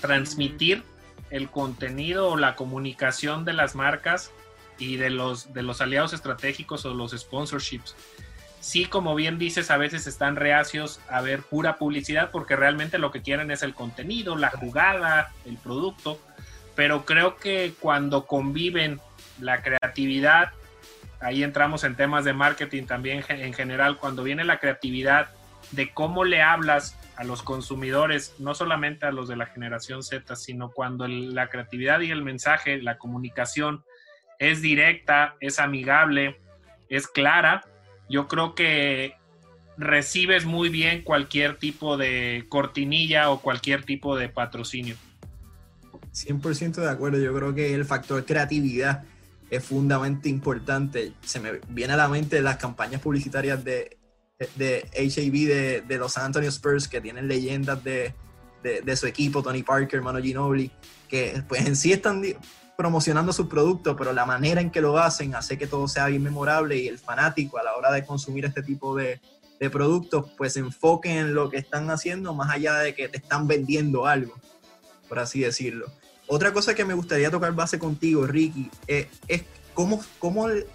transmitir 0.00 0.82
el 1.30 1.50
contenido 1.50 2.28
o 2.28 2.36
la 2.36 2.54
comunicación 2.54 3.44
de 3.44 3.52
las 3.52 3.74
marcas 3.74 4.30
y 4.78 4.96
de 4.96 5.10
los, 5.10 5.52
de 5.52 5.62
los 5.62 5.80
aliados 5.80 6.12
estratégicos 6.12 6.84
o 6.84 6.94
los 6.94 7.12
sponsorships. 7.12 7.96
Sí, 8.60 8.86
como 8.86 9.14
bien 9.14 9.38
dices, 9.38 9.70
a 9.70 9.76
veces 9.76 10.06
están 10.06 10.36
reacios 10.36 11.00
a 11.08 11.20
ver 11.20 11.42
pura 11.42 11.76
publicidad 11.76 12.30
porque 12.30 12.56
realmente 12.56 12.98
lo 12.98 13.10
que 13.10 13.22
quieren 13.22 13.50
es 13.50 13.62
el 13.62 13.74
contenido, 13.74 14.36
la 14.36 14.50
jugada, 14.50 15.32
el 15.44 15.56
producto, 15.56 16.20
pero 16.74 17.04
creo 17.04 17.36
que 17.36 17.72
cuando 17.80 18.26
conviven 18.26 19.00
la 19.40 19.62
creatividad 19.62 20.52
ahí 21.20 21.42
entramos 21.42 21.84
en 21.84 21.96
temas 21.96 22.24
de 22.24 22.32
marketing 22.32 22.84
también 22.84 23.24
en 23.28 23.52
general, 23.52 23.98
cuando 23.98 24.22
viene 24.22 24.44
la 24.44 24.58
creatividad 24.58 25.28
de 25.72 25.92
cómo 25.92 26.24
le 26.24 26.42
hablas 26.42 26.96
a 27.16 27.24
los 27.24 27.42
consumidores, 27.42 28.34
no 28.38 28.54
solamente 28.54 29.06
a 29.06 29.12
los 29.12 29.28
de 29.28 29.36
la 29.36 29.46
generación 29.46 30.02
Z, 30.02 30.36
sino 30.36 30.70
cuando 30.70 31.08
la 31.08 31.48
creatividad 31.48 32.00
y 32.00 32.10
el 32.10 32.22
mensaje, 32.22 32.80
la 32.80 32.96
comunicación 32.96 33.84
es 34.38 34.62
directa, 34.62 35.34
es 35.40 35.58
amigable, 35.58 36.40
es 36.88 37.08
clara, 37.08 37.64
yo 38.08 38.28
creo 38.28 38.54
que 38.54 39.14
recibes 39.76 40.44
muy 40.44 40.68
bien 40.68 41.02
cualquier 41.02 41.56
tipo 41.56 41.96
de 41.96 42.46
cortinilla 42.48 43.30
o 43.30 43.40
cualquier 43.40 43.84
tipo 43.84 44.16
de 44.16 44.28
patrocinio. 44.28 44.96
100% 46.12 46.76
de 46.76 46.90
acuerdo, 46.90 47.18
yo 47.18 47.34
creo 47.34 47.54
que 47.54 47.74
el 47.74 47.84
factor 47.84 48.24
creatividad 48.24 49.04
es 49.50 49.64
fundamentalmente 49.64 50.28
importante. 50.28 51.12
Se 51.22 51.40
me 51.40 51.60
viene 51.68 51.94
a 51.94 51.96
la 51.96 52.08
mente 52.08 52.40
las 52.42 52.56
campañas 52.56 53.00
publicitarias 53.00 53.64
de, 53.64 53.98
de 54.56 54.88
HAB 54.94 55.86
de, 55.86 55.98
los 55.98 56.12
San 56.12 56.26
Antonio 56.26 56.48
Spurs 56.50 56.88
que 56.88 57.00
tienen 57.00 57.28
leyendas 57.28 57.82
de, 57.82 58.14
de, 58.62 58.96
su 58.96 59.06
equipo, 59.06 59.42
Tony 59.42 59.62
Parker, 59.62 60.02
Mano 60.02 60.20
Ginobili, 60.20 60.70
que 61.08 61.42
pues 61.48 61.66
en 61.66 61.76
sí 61.76 61.92
están 61.92 62.22
promocionando 62.76 63.32
sus 63.32 63.48
productos, 63.48 63.96
pero 63.98 64.12
la 64.12 64.24
manera 64.24 64.60
en 64.60 64.70
que 64.70 64.80
lo 64.80 64.98
hacen 64.98 65.34
hace 65.34 65.58
que 65.58 65.66
todo 65.66 65.88
sea 65.88 66.06
bien 66.06 66.22
memorable 66.22 66.76
y 66.76 66.86
el 66.86 66.98
fanático 66.98 67.58
a 67.58 67.64
la 67.64 67.74
hora 67.74 67.90
de 67.90 68.04
consumir 68.04 68.44
este 68.44 68.62
tipo 68.62 68.94
de, 68.94 69.20
de 69.58 69.70
productos, 69.70 70.26
pues 70.36 70.52
se 70.52 70.60
enfoquen 70.60 71.16
en 71.16 71.34
lo 71.34 71.50
que 71.50 71.56
están 71.56 71.90
haciendo 71.90 72.34
más 72.34 72.50
allá 72.50 72.74
de 72.78 72.94
que 72.94 73.08
te 73.08 73.18
están 73.18 73.48
vendiendo 73.48 74.06
algo, 74.06 74.34
por 75.08 75.18
así 75.18 75.40
decirlo. 75.40 75.86
Otra 76.28 76.52
cosa 76.52 76.74
que 76.74 76.84
me 76.84 76.92
gustaría 76.92 77.30
tocar 77.30 77.52
base 77.54 77.78
contigo, 77.78 78.26
Ricky, 78.26 78.70
eh, 78.86 79.08
es 79.26 79.42
cómo, 79.72 80.04
cómo 80.18 80.46
le 80.48 80.66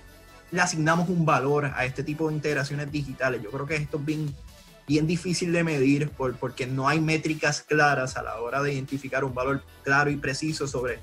asignamos 0.60 1.10
un 1.10 1.25
valor 1.25 1.72
a 1.75 1.86
este 1.86 2.03
tipo 2.03 2.27
de 2.27 2.33
integraciones 2.33 2.91
digitales. 2.91 3.41
Yo 3.43 3.51
creo 3.51 3.67
que 3.67 3.75
esto 3.75 3.98
es 3.98 4.05
bien, 4.05 4.36
bien 4.88 5.05
difícil 5.05 5.53
de 5.53 5.63
medir 5.63 6.10
por, 6.10 6.36
porque 6.38 6.65
no 6.65 6.88
hay 6.88 7.00
métricas 7.00 7.62
claras 7.62 8.17
a 8.17 8.24
la 8.24 8.39
hora 8.41 8.63
de 8.63 8.74
identificar 8.74 9.24
un 9.24 9.36
valor 9.36 9.63
claro 9.83 10.10
y 10.10 10.17
preciso 10.17 10.67
sobre, 10.67 11.00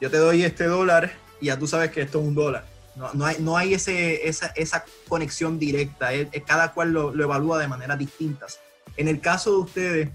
yo 0.00 0.10
te 0.10 0.16
doy 0.16 0.44
este 0.44 0.64
dólar 0.64 1.12
y 1.38 1.46
ya 1.46 1.58
tú 1.58 1.66
sabes 1.66 1.90
que 1.90 2.00
esto 2.00 2.20
es 2.20 2.26
un 2.26 2.34
dólar. 2.34 2.64
No, 2.94 3.24
hay, 3.24 3.36
no 3.38 3.56
hay 3.56 3.74
ese, 3.74 4.28
esa, 4.28 4.48
esa, 4.48 4.84
conexión 5.08 5.58
directa, 5.58 6.10
cada 6.46 6.72
cual 6.72 6.92
lo, 6.92 7.14
lo, 7.14 7.24
evalúa 7.24 7.58
de 7.58 7.66
maneras 7.66 7.98
distintas. 7.98 8.60
En 8.98 9.08
el 9.08 9.20
caso 9.20 9.50
de 9.50 9.56
ustedes, 9.56 10.08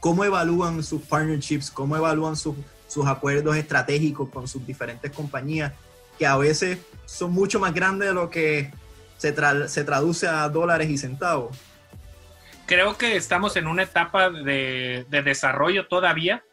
¿cómo 0.00 0.24
evalúan 0.24 0.82
sus 0.82 1.02
partnerships? 1.02 1.70
¿Cómo 1.70 1.96
evalúan 1.96 2.36
sus, 2.36 2.56
sus 2.86 3.06
acuerdos 3.06 3.56
estratégicos 3.56 4.28
con 4.30 4.48
sus 4.48 4.66
diferentes 4.66 5.10
compañías? 5.12 5.72
Que 6.18 6.26
a 6.26 6.36
veces 6.36 6.78
son 7.06 7.32
mucho 7.32 7.60
más 7.60 7.74
grandes 7.74 8.08
de 8.08 8.14
lo 8.14 8.30
que 8.30 8.70
se, 9.16 9.34
se 9.68 9.84
traduce 9.84 10.26
a 10.26 10.48
dólares 10.48 10.90
y 10.90 10.98
centavos. 10.98 11.56
Creo 12.66 12.98
que 12.98 13.16
estamos 13.16 13.56
en 13.56 13.66
una 13.66 13.84
etapa 13.84 14.30
de, 14.30 15.06
de 15.08 15.22
desarrollo 15.22 15.86
todavía 15.86 16.44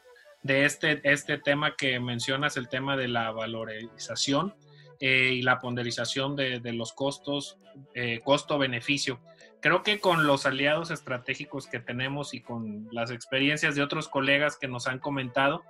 de 0.46 0.64
este, 0.64 1.00
este 1.02 1.38
tema 1.38 1.74
que 1.76 1.98
mencionas, 2.00 2.56
el 2.56 2.68
tema 2.68 2.96
de 2.96 3.08
la 3.08 3.32
valorización 3.32 4.54
eh, 5.00 5.32
y 5.34 5.42
la 5.42 5.58
ponderización 5.58 6.36
de, 6.36 6.60
los 6.72 6.92
costos, 6.92 7.58
eh, 7.94 8.20
costo-beneficio. 8.24 9.20
Creo 9.66 9.82
que 9.82 9.98
con 9.98 10.28
los 10.28 10.46
aliados 10.46 10.92
estratégicos 10.92 11.66
que 11.66 11.80
tenemos 11.80 12.34
y 12.34 12.40
con 12.40 12.86
las 12.92 13.10
experiencias 13.10 13.74
de 13.74 13.82
otros 13.82 14.06
colegas 14.06 14.56
que 14.56 14.68
nos 14.68 14.86
han 14.86 15.00
comentado, 15.00 15.64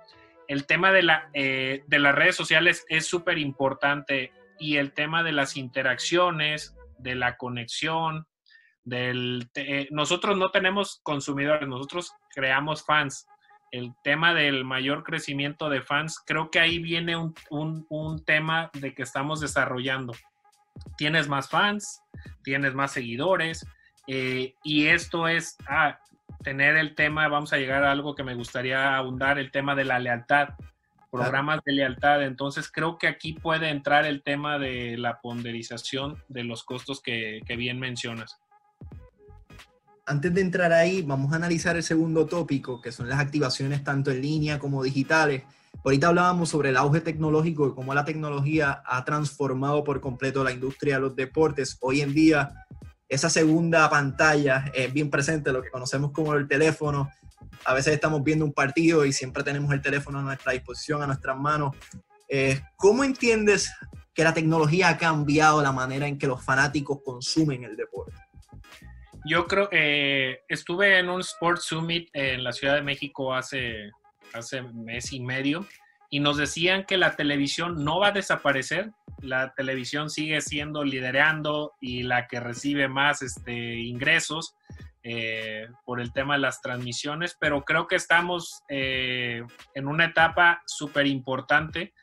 el 0.47 0.67
tema 0.67 0.91
de, 0.91 1.01
la, 1.01 1.31
eh, 1.33 1.83
de 1.87 1.97
las 1.97 2.13
redes 2.13 2.35
sociales 2.35 2.85
es 2.89 3.07
súper 3.07 3.39
importante 3.39 4.31
y 4.59 4.77
el 4.77 4.93
tema 4.93 5.23
de 5.23 5.31
las 5.31 5.57
interacciones, 5.57 6.75
de 6.99 7.15
la 7.15 7.37
conexión, 7.37 8.27
del, 8.83 9.49
nosotros 9.89 10.37
no 10.37 10.51
tenemos 10.51 10.99
consumidores, 11.01 11.67
nosotros 11.67 12.13
creamos 12.35 12.85
fans 12.85 13.25
el 13.71 13.93
tema 14.03 14.35
del 14.35 14.63
mayor 14.63 15.03
crecimiento 15.03 15.71
de 15.71 15.81
fans, 15.81 16.21
creo 16.23 16.51
que 16.51 16.59
ahí 16.59 16.77
viene 16.77 17.15
un, 17.49 18.23
tema 18.27 18.69
de 18.73 18.93
que 18.93 19.01
estamos 19.01 19.39
desarrollando. 19.39 20.13
Tienes 20.99 21.27
más 21.27 21.49
fans, 21.49 22.03
tienes 22.43 22.75
más 22.75 22.91
seguidores, 22.91 23.65
eh, 24.07 24.55
y 24.63 24.87
esto 24.87 25.27
es 25.27 25.57
ah, 25.67 25.99
tener 26.43 26.77
el 26.77 26.95
tema, 26.95 27.27
vamos 27.27 27.53
a 27.53 27.57
llegar 27.57 27.83
a 27.83 27.91
algo 27.91 28.15
que 28.15 28.23
me 28.23 28.35
gustaría 28.35 28.95
abundar, 28.95 29.37
el 29.37 29.51
tema 29.51 29.75
de 29.75 29.85
la 29.85 29.99
lealtad, 29.99 30.49
programas 31.11 31.61
de 31.65 31.73
lealtad. 31.73 32.23
Entonces 32.23 32.71
creo 32.71 32.97
que 32.97 33.07
aquí 33.07 33.33
puede 33.33 33.69
entrar 33.69 34.05
el 34.05 34.23
tema 34.23 34.57
de 34.57 34.97
la 34.97 35.19
ponderización 35.21 36.23
de 36.27 36.43
los 36.43 36.63
costos 36.63 37.01
que 37.01 37.43
bien 37.57 37.79
mencionas 37.79 38.39
antes 40.07 40.33
de 40.33 40.41
entrar 40.41 40.71
ahí, 40.71 41.01
vamos 41.01 41.33
a 41.33 41.35
analizar 41.35 41.75
el 41.75 41.83
segundo 41.83 42.25
tópico, 42.25 42.81
que 42.81 42.93
son 42.93 43.09
las 43.09 43.19
activaciones 43.19 43.83
tanto 43.83 44.09
en 44.09 44.21
línea 44.21 44.57
como 44.57 44.81
digitales. 44.81 45.43
Ahorita 45.83 46.07
hablábamos 46.07 46.49
sobre 46.49 46.69
el 46.69 46.77
auge 46.77 47.01
tecnológico 47.01 47.67
y 47.67 47.73
cómo 47.73 47.93
la 47.93 48.05
tecnología 48.05 48.81
ha 48.85 49.03
transformado 49.03 49.83
por 49.83 49.99
completo 49.99 50.45
la 50.45 50.53
industria 50.53 50.95
de 50.95 51.01
los 51.01 51.15
deportes. 51.15 51.77
Hoy 51.81 52.01
en 52.01 52.13
día, 52.13 52.66
esa 53.09 53.29
segunda 53.29 53.89
pantalla 53.89 54.65
es 54.73 54.91
bien 54.91 55.09
presente, 55.09 55.51
lo 55.51 55.61
que 55.61 55.69
conocemos 55.69 56.11
como 56.11 56.33
el 56.33 56.47
teléfono. 56.47 57.09
A 57.65 57.73
veces 57.73 57.93
estamos 57.93 58.23
viendo 58.23 58.45
un 58.45 58.53
partido 58.53 59.05
y 59.05 59.13
siempre 59.13 59.43
tenemos 59.43 59.71
el 59.71 59.81
teléfono 59.81 60.19
a 60.19 60.21
nuestra 60.21 60.51
disposición, 60.51 61.01
a 61.01 61.07
nuestras 61.07 61.37
manos. 61.37 61.75
Eh, 62.27 62.61
¿Cómo 62.75 63.03
entiendes 63.03 63.71
que 64.13 64.23
la 64.23 64.33
tecnología 64.33 64.89
ha 64.89 64.97
cambiado 64.97 65.61
la 65.61 65.71
manera 65.71 66.07
en 66.07 66.17
que 66.17 66.27
los 66.27 66.43
fanáticos 66.43 66.99
consumen 67.03 67.63
el 67.63 67.77
deporte? 67.77 68.13
Yo 69.25 69.45
creo 69.45 69.69
que 69.69 70.31
eh, 70.31 70.39
estuve 70.47 70.99
en 70.99 71.09
un 71.09 71.21
Sports 71.21 71.65
Summit 71.65 72.09
en 72.13 72.43
la 72.43 72.53
Ciudad 72.53 72.75
de 72.75 72.81
México 72.81 73.33
hace, 73.33 73.91
hace 74.33 74.61
mes 74.61 75.11
y 75.13 75.19
medio 75.19 75.65
y 76.09 76.19
nos 76.19 76.37
decían 76.37 76.85
que 76.85 76.97
la 76.97 77.15
televisión 77.15 77.83
no 77.83 77.99
va 77.99 78.07
a 78.07 78.11
desaparecer, 78.11 78.91
la 79.19 79.53
televisión 79.53 80.09
sigue 80.09 80.41
siendo 80.41 80.83
liderando 80.83 81.73
y 81.81 82.03
la 82.03 82.27
que 82.27 82.39
recibe 82.39 82.87
más 82.87 83.21
este, 83.21 83.75
ingresos 83.75 84.55
eh, 85.03 85.67
por 85.85 85.99
el 85.99 86.13
tema 86.13 86.35
de 86.35 86.41
las 86.41 86.61
transmisiones, 86.61 87.35
pero 87.39 87.63
creo 87.63 87.87
que 87.87 87.95
estamos 87.95 88.61
eh, 88.69 89.43
en 89.73 89.87
una 89.87 90.05
etapa 90.05 90.61
súper 90.65 91.07
importante 91.07 91.93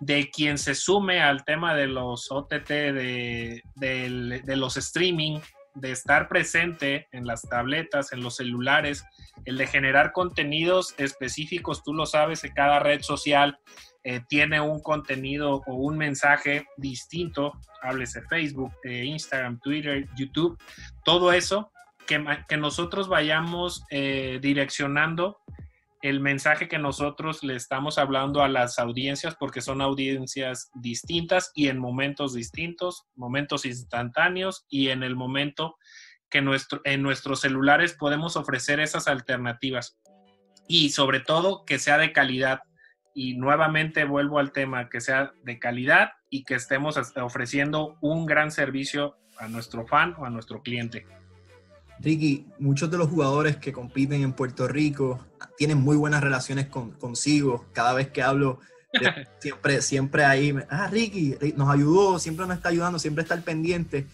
de 0.00 0.30
quien 0.30 0.58
se 0.58 0.74
sume 0.74 1.20
al 1.20 1.44
tema 1.44 1.74
de 1.74 1.88
los 1.88 2.30
OTT, 2.30 2.68
de, 2.68 3.62
de 3.74 4.56
los 4.56 4.76
streaming, 4.76 5.40
de 5.74 5.92
estar 5.92 6.28
presente 6.28 7.08
en 7.12 7.26
las 7.26 7.42
tabletas, 7.42 8.12
en 8.12 8.22
los 8.22 8.36
celulares, 8.36 9.04
el 9.44 9.56
de 9.56 9.66
generar 9.66 10.12
contenidos 10.12 10.94
específicos, 10.98 11.82
tú 11.82 11.94
lo 11.94 12.06
sabes, 12.06 12.42
cada 12.54 12.78
red 12.80 13.02
social 13.02 13.58
eh, 14.04 14.20
tiene 14.28 14.60
un 14.60 14.80
contenido 14.80 15.62
o 15.66 15.74
un 15.74 15.98
mensaje 15.98 16.66
distinto, 16.76 17.52
háblese 17.82 18.22
Facebook, 18.22 18.72
Instagram, 18.84 19.60
Twitter, 19.60 20.08
YouTube, 20.16 20.58
todo 21.04 21.32
eso, 21.32 21.70
que, 22.06 22.24
que 22.48 22.56
nosotros 22.56 23.08
vayamos 23.08 23.84
eh, 23.90 24.38
direccionando 24.40 25.38
el 26.02 26.20
mensaje 26.20 26.68
que 26.68 26.78
nosotros 26.78 27.42
le 27.42 27.56
estamos 27.56 27.98
hablando 27.98 28.42
a 28.42 28.48
las 28.48 28.78
audiencias, 28.78 29.34
porque 29.34 29.60
son 29.60 29.80
audiencias 29.80 30.70
distintas 30.74 31.50
y 31.54 31.68
en 31.68 31.78
momentos 31.78 32.34
distintos, 32.34 33.06
momentos 33.16 33.64
instantáneos 33.64 34.64
y 34.68 34.88
en 34.88 35.02
el 35.02 35.16
momento 35.16 35.76
que 36.30 36.40
nuestro, 36.40 36.80
en 36.84 37.02
nuestros 37.02 37.40
celulares 37.40 37.94
podemos 37.94 38.36
ofrecer 38.36 38.80
esas 38.80 39.08
alternativas. 39.08 39.98
Y 40.68 40.90
sobre 40.90 41.20
todo 41.20 41.64
que 41.64 41.78
sea 41.78 41.98
de 41.98 42.12
calidad. 42.12 42.60
Y 43.14 43.34
nuevamente 43.36 44.04
vuelvo 44.04 44.38
al 44.38 44.52
tema, 44.52 44.88
que 44.88 45.00
sea 45.00 45.32
de 45.42 45.58
calidad 45.58 46.12
y 46.30 46.44
que 46.44 46.54
estemos 46.54 46.96
ofreciendo 47.16 47.96
un 48.00 48.26
gran 48.26 48.52
servicio 48.52 49.16
a 49.38 49.48
nuestro 49.48 49.86
fan 49.86 50.14
o 50.18 50.26
a 50.26 50.30
nuestro 50.30 50.62
cliente. 50.62 51.06
Ricky, 52.00 52.46
muchos 52.58 52.90
de 52.90 52.98
los 52.98 53.08
jugadores 53.08 53.56
que 53.56 53.72
compiten 53.72 54.22
en 54.22 54.32
Puerto 54.32 54.68
Rico 54.68 55.26
tienen 55.56 55.78
muy 55.78 55.96
buenas 55.96 56.22
relaciones 56.22 56.66
con, 56.66 56.92
consigo. 56.92 57.66
Cada 57.72 57.92
vez 57.92 58.08
que 58.08 58.22
hablo, 58.22 58.60
siempre, 59.40 59.82
siempre 59.82 60.24
ahí, 60.24 60.54
ah, 60.70 60.88
Ricky, 60.88 61.36
nos 61.56 61.68
ayudó, 61.68 62.18
siempre 62.18 62.46
nos 62.46 62.56
está 62.56 62.68
ayudando, 62.68 62.98
siempre 62.98 63.22
está 63.22 63.34
al 63.34 63.42
pendiente. 63.42 64.06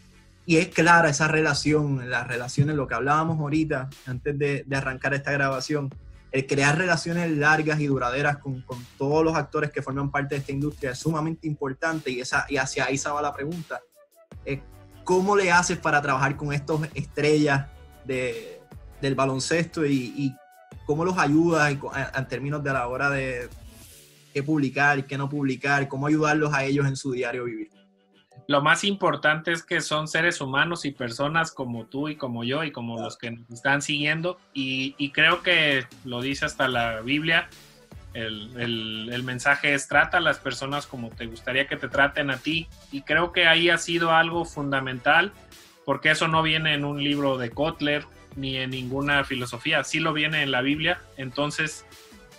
Y 0.46 0.56
es 0.56 0.68
clara 0.68 1.08
esa 1.08 1.28
relación, 1.28 2.10
las 2.10 2.26
relaciones, 2.26 2.76
lo 2.76 2.86
que 2.86 2.94
hablábamos 2.94 3.38
ahorita, 3.38 3.88
antes 4.06 4.38
de, 4.38 4.66
arrancar 4.72 5.14
esta 5.14 5.32
grabación, 5.32 5.90
el 6.32 6.46
crear 6.46 6.76
relaciones 6.76 7.30
largas 7.30 7.80
y 7.80 7.86
duraderas 7.86 8.38
con, 8.38 8.60
con, 8.62 8.78
todos 8.98 9.24
los 9.24 9.36
actores 9.36 9.70
que 9.70 9.82
forman 9.82 10.10
parte 10.10 10.34
de 10.34 10.40
esta 10.40 10.52
industria 10.52 10.90
es 10.90 10.98
sumamente 10.98 11.46
importante 11.46 12.10
y, 12.10 12.20
esa, 12.20 12.44
y 12.48 12.56
hacia 12.56 12.86
ahí 12.86 12.98
se 12.98 13.08
va 13.08 13.22
la 13.22 13.32
pregunta. 13.32 13.80
¿Cómo 15.04 15.36
le 15.36 15.52
haces 15.52 15.78
para 15.78 16.00
trabajar 16.00 16.34
con 16.34 16.52
estos 16.52 16.80
estrellas 16.94 17.66
de, 18.04 18.60
del 19.00 19.14
baloncesto 19.14 19.86
y, 19.86 20.34
cómo 20.86 21.04
los 21.04 21.16
ayudas 21.16 21.72
en, 22.14 22.28
términos 22.28 22.62
de 22.62 22.72
la 22.72 22.86
hora 22.88 23.08
de 23.08 23.48
qué 24.34 24.42
publicar, 24.42 24.98
y 24.98 25.04
qué 25.04 25.16
no 25.16 25.30
publicar, 25.30 25.88
cómo 25.88 26.06
ayudarlos 26.06 26.52
a 26.52 26.64
ellos 26.64 26.86
en 26.86 26.96
su 26.96 27.12
diario 27.12 27.44
vivir. 27.44 27.70
Lo 28.46 28.60
más 28.60 28.84
importante 28.84 29.52
es 29.52 29.62
que 29.62 29.80
son 29.80 30.08
seres 30.08 30.40
humanos 30.40 30.84
y 30.84 30.90
personas 30.90 31.52
como 31.52 31.86
tú 31.86 32.08
y 32.08 32.16
como 32.16 32.44
yo 32.44 32.62
y 32.64 32.72
como 32.72 33.00
los 33.00 33.16
que 33.16 33.30
nos 33.30 33.50
están 33.50 33.80
siguiendo 33.80 34.38
y, 34.52 35.10
creo 35.12 35.42
que 35.42 35.86
lo 36.04 36.20
dice 36.20 36.44
hasta 36.44 36.68
la 36.68 37.00
Biblia, 37.00 37.48
el, 38.12 39.10
el, 39.10 39.22
mensaje 39.22 39.74
es 39.74 39.88
trata 39.88 40.18
a 40.18 40.20
las 40.20 40.38
personas 40.38 40.86
como 40.86 41.10
te 41.10 41.26
gustaría 41.26 41.66
que 41.66 41.76
te 41.76 41.88
traten 41.88 42.30
a 42.30 42.36
ti 42.36 42.68
y 42.92 43.02
creo 43.02 43.32
que 43.32 43.46
ahí 43.46 43.70
ha 43.70 43.78
sido 43.78 44.12
algo 44.12 44.44
fundamental 44.44 45.32
porque 45.84 46.10
eso 46.10 46.28
no 46.28 46.42
viene 46.42 46.74
en 46.74 46.84
un 46.84 47.02
libro 47.02 47.38
de 47.38 47.50
Kotler 47.50 48.04
ni 48.36 48.56
en 48.56 48.70
ninguna 48.70 49.24
filosofía, 49.24 49.84
sí 49.84 50.00
lo 50.00 50.12
viene 50.12 50.42
en 50.42 50.50
la 50.50 50.60
Biblia, 50.60 51.00
entonces 51.16 51.84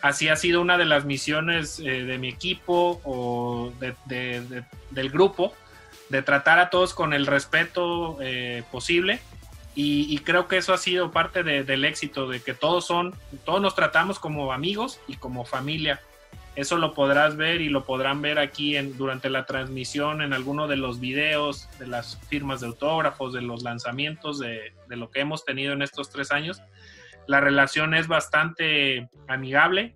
así 0.02 0.28
ha 0.28 0.36
sido 0.36 0.62
una 0.62 0.78
de 0.78 0.86
las 0.86 1.06
misiones 1.06 1.80
eh, 1.80 2.04
de 2.04 2.18
mi 2.18 2.30
equipo 2.30 3.02
o 3.04 3.72
del 4.12 5.10
grupo, 5.10 5.54
de 6.10 6.22
tratar 6.22 6.60
a 6.60 6.70
todos 6.70 6.94
con 6.94 7.14
el 7.14 7.26
respeto 7.26 8.18
eh, 8.22 8.64
posible 8.72 9.20
y, 9.78 10.20
creo 10.20 10.48
que 10.48 10.56
eso 10.56 10.74
ha 10.74 10.78
sido 10.78 11.12
parte 11.12 11.44
del 11.44 11.84
éxito, 11.84 12.30
de 12.30 12.42
que 12.42 12.54
todos 12.54 12.86
son, 12.86 13.14
todos 13.44 13.62
nos 13.62 13.76
tratamos 13.76 14.20
como 14.20 14.54
amigos 14.54 15.02
y 15.06 15.18
como 15.18 15.44
familia. 15.44 16.00
Eso 16.56 16.78
lo 16.78 16.94
podrás 16.94 17.36
ver 17.36 17.60
y 17.60 17.68
lo 17.68 17.84
podrán 17.84 18.22
ver 18.22 18.40
aquí 18.40 18.78
en, 18.78 18.98
durante 18.98 19.30
la 19.30 19.46
transmisión 19.46 20.22
en 20.22 20.32
alguno 20.32 20.68
de 20.68 20.78
los 20.78 21.02
videos, 21.02 21.68
de 21.80 21.88
las 21.88 22.18
firmas 22.28 22.62
de 22.62 22.68
autógrafos, 22.68 23.34
de 23.34 23.42
los 23.42 23.64
lanzamientos, 23.64 24.40
de, 24.40 24.74
lo 24.88 25.12
que 25.12 25.20
hemos 25.20 25.44
tenido 25.44 25.74
en 25.74 25.82
estos 25.82 26.10
tres 26.10 26.32
años. 26.32 26.62
La 27.28 27.42
relación 27.42 27.94
es 27.94 28.08
bastante 28.08 29.10
amigable, 29.28 29.96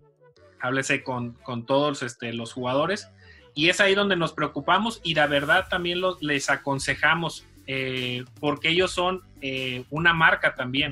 háblese 0.59 1.03
con, 1.03 1.37
todos 1.65 2.03
este, 2.03 2.33
los 2.33 2.51
jugadores 2.51 3.09
y 3.53 3.69
es 3.69 3.79
ahí 3.79 3.95
donde 3.95 4.17
nos 4.17 4.33
preocupamos 4.33 4.99
y 5.03 5.13
la 5.13 5.27
verdad 5.27 5.67
también 5.69 5.99
les 6.19 6.49
aconsejamos 6.49 7.45
eh, 7.67 8.25
porque 8.39 8.69
ellos 8.69 8.91
son 8.91 9.21
eh, 9.41 9.85
una 9.89 10.13
marca 10.13 10.55
también 10.55 10.91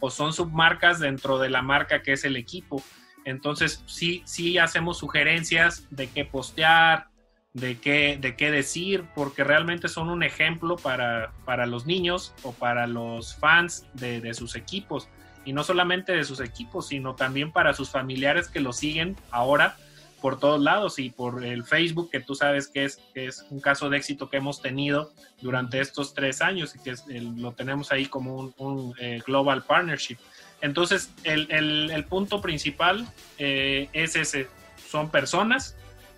o 0.00 0.10
son 0.10 0.32
submarcas 0.32 0.98
dentro 0.98 1.38
de 1.38 1.50
la 1.50 1.62
marca 1.62 2.02
que 2.02 2.12
es 2.12 2.24
el 2.24 2.36
equipo. 2.36 2.82
Entonces 3.24 3.82
sí, 3.86 4.22
sí 4.24 4.58
hacemos 4.58 4.98
sugerencias 4.98 5.86
de 5.90 6.08
qué 6.08 6.24
postear, 6.24 7.08
de 7.52 7.78
qué, 7.78 8.18
de 8.20 8.36
qué 8.36 8.50
decir, 8.50 9.04
porque 9.14 9.44
realmente 9.44 9.88
son 9.88 10.08
un 10.08 10.22
ejemplo 10.22 10.76
para, 10.76 11.32
para 11.44 11.66
los 11.66 11.86
niños 11.86 12.34
o 12.42 12.52
para 12.52 12.86
los 12.86 13.34
fans 13.36 13.86
de, 13.94 14.20
de, 14.20 14.34
sus 14.34 14.54
equipos. 14.56 15.08
Y 15.44 15.52
no 15.52 15.64
solamente 15.64 16.12
de 16.12 16.24
sus 16.24 16.40
equipos, 16.40 16.88
sino 16.88 17.14
también 17.14 17.50
para 17.50 17.74
sus 17.74 17.90
familiares 17.90 18.48
que 18.48 18.60
lo 18.60 18.72
siguen 18.72 19.16
ahora 19.30 19.76
por 20.20 20.38
todos 20.38 20.60
lados 20.60 20.98
y 20.98 21.10
por 21.10 21.44
el 21.44 21.64
Facebook, 21.64 22.10
que 22.10 22.20
tú 22.20 22.34
sabes 22.34 22.68
que 22.68 22.84
es, 22.84 23.00
es 23.14 23.46
un 23.50 23.60
caso 23.60 23.88
de 23.88 23.96
éxito 23.96 24.28
que 24.28 24.36
hemos 24.36 24.60
tenido 24.60 25.12
durante 25.40 25.80
estos 25.80 26.14
tres 26.14 26.42
años 26.42 26.74
y 26.76 26.82
que 26.82 26.94
lo 27.36 27.52
tenemos 27.52 27.90
ahí 27.90 28.06
como 28.06 28.52
un, 28.56 28.94
eh, 29.00 29.20
global 29.26 29.64
partnership. 29.64 30.18
Entonces, 30.60 31.10
el, 31.24 32.04
punto 32.08 32.40
principal 32.40 33.06
eh, 33.38 33.88
es 33.92 34.16
ese, 34.16 34.48
son 34.90 35.10
personas, 35.10 35.76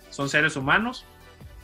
son 0.09 0.29
seres 0.29 0.55
humanos, 0.55 1.05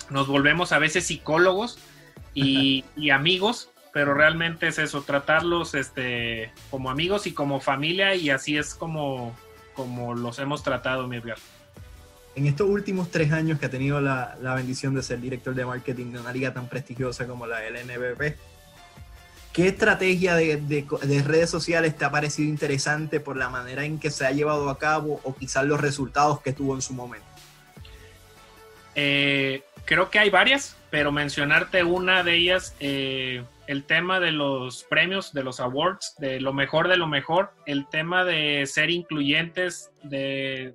nos 0.09 0.27
volvemos 0.27 0.71
a 0.71 0.79
veces 0.79 1.05
psicólogos 1.05 1.79
y, 2.33 3.09
amigos, 3.11 3.69
pero 3.91 4.13
realmente 4.13 4.67
es 4.67 4.79
eso, 4.79 5.01
tratarlos 5.01 5.75
este, 5.75 6.51
como 6.69 6.89
amigos 6.89 7.27
y 7.27 7.33
como 7.33 7.59
familia 7.59 8.15
y 8.15 8.29
así 8.29 8.57
es 8.57 8.75
como, 8.75 9.35
como 9.73 10.13
los 10.15 10.39
hemos 10.39 10.63
tratado, 10.63 11.07
mi 11.07 11.17
Edgar. 11.17 11.37
En 12.35 12.45
estos 12.45 12.69
últimos 12.69 13.11
tres 13.11 13.33
años 13.33 13.59
que 13.59 13.65
ha 13.65 13.69
tenido 13.69 13.99
la, 13.99 14.37
bendición 14.55 14.93
de 14.93 15.03
ser 15.03 15.19
director 15.19 15.53
de 15.53 15.65
marketing 15.65 16.13
de 16.13 16.19
una 16.19 16.31
liga 16.31 16.53
tan 16.53 16.69
prestigiosa 16.69 17.27
como 17.27 17.45
la 17.45 17.59
LNBP, 17.69 18.37
¿qué 19.53 19.67
estrategia 19.67 20.35
de, 20.35 20.85
redes 21.25 21.49
sociales 21.49 21.97
te 21.97 22.05
ha 22.05 22.11
parecido 22.11 22.49
interesante 22.49 23.19
por 23.19 23.37
la 23.37 23.49
manera 23.49 23.85
en 23.85 23.99
que 23.99 24.11
se 24.11 24.25
ha 24.25 24.31
llevado 24.31 24.69
a 24.69 24.77
cabo 24.77 25.19
o 25.23 25.35
quizás 25.35 25.65
los 25.65 25.81
resultados 25.81 26.41
que 26.41 26.53
tuvo 26.53 26.75
en 26.75 26.81
su 26.81 26.93
momento? 26.93 27.27
Eh, 28.95 29.63
creo 29.85 30.09
que 30.09 30.19
hay 30.19 30.29
varias, 30.29 30.75
pero 30.89 31.11
mencionarte 31.11 31.83
una 31.83 32.23
de 32.23 32.35
ellas, 32.35 32.75
eh, 32.79 33.43
el 33.67 33.83
tema 33.83 34.19
de 34.19 34.31
los 34.31 34.83
premios, 34.83 35.33
de 35.33 35.43
los 35.43 35.59
awards, 35.59 36.15
de 36.17 36.41
lo 36.41 36.53
mejor 36.53 36.87
de 36.87 36.97
lo 36.97 37.07
mejor, 37.07 37.51
el 37.65 37.87
tema 37.87 38.25
de 38.25 38.65
ser 38.65 38.89
incluyentes, 38.89 39.91
de 40.03 40.73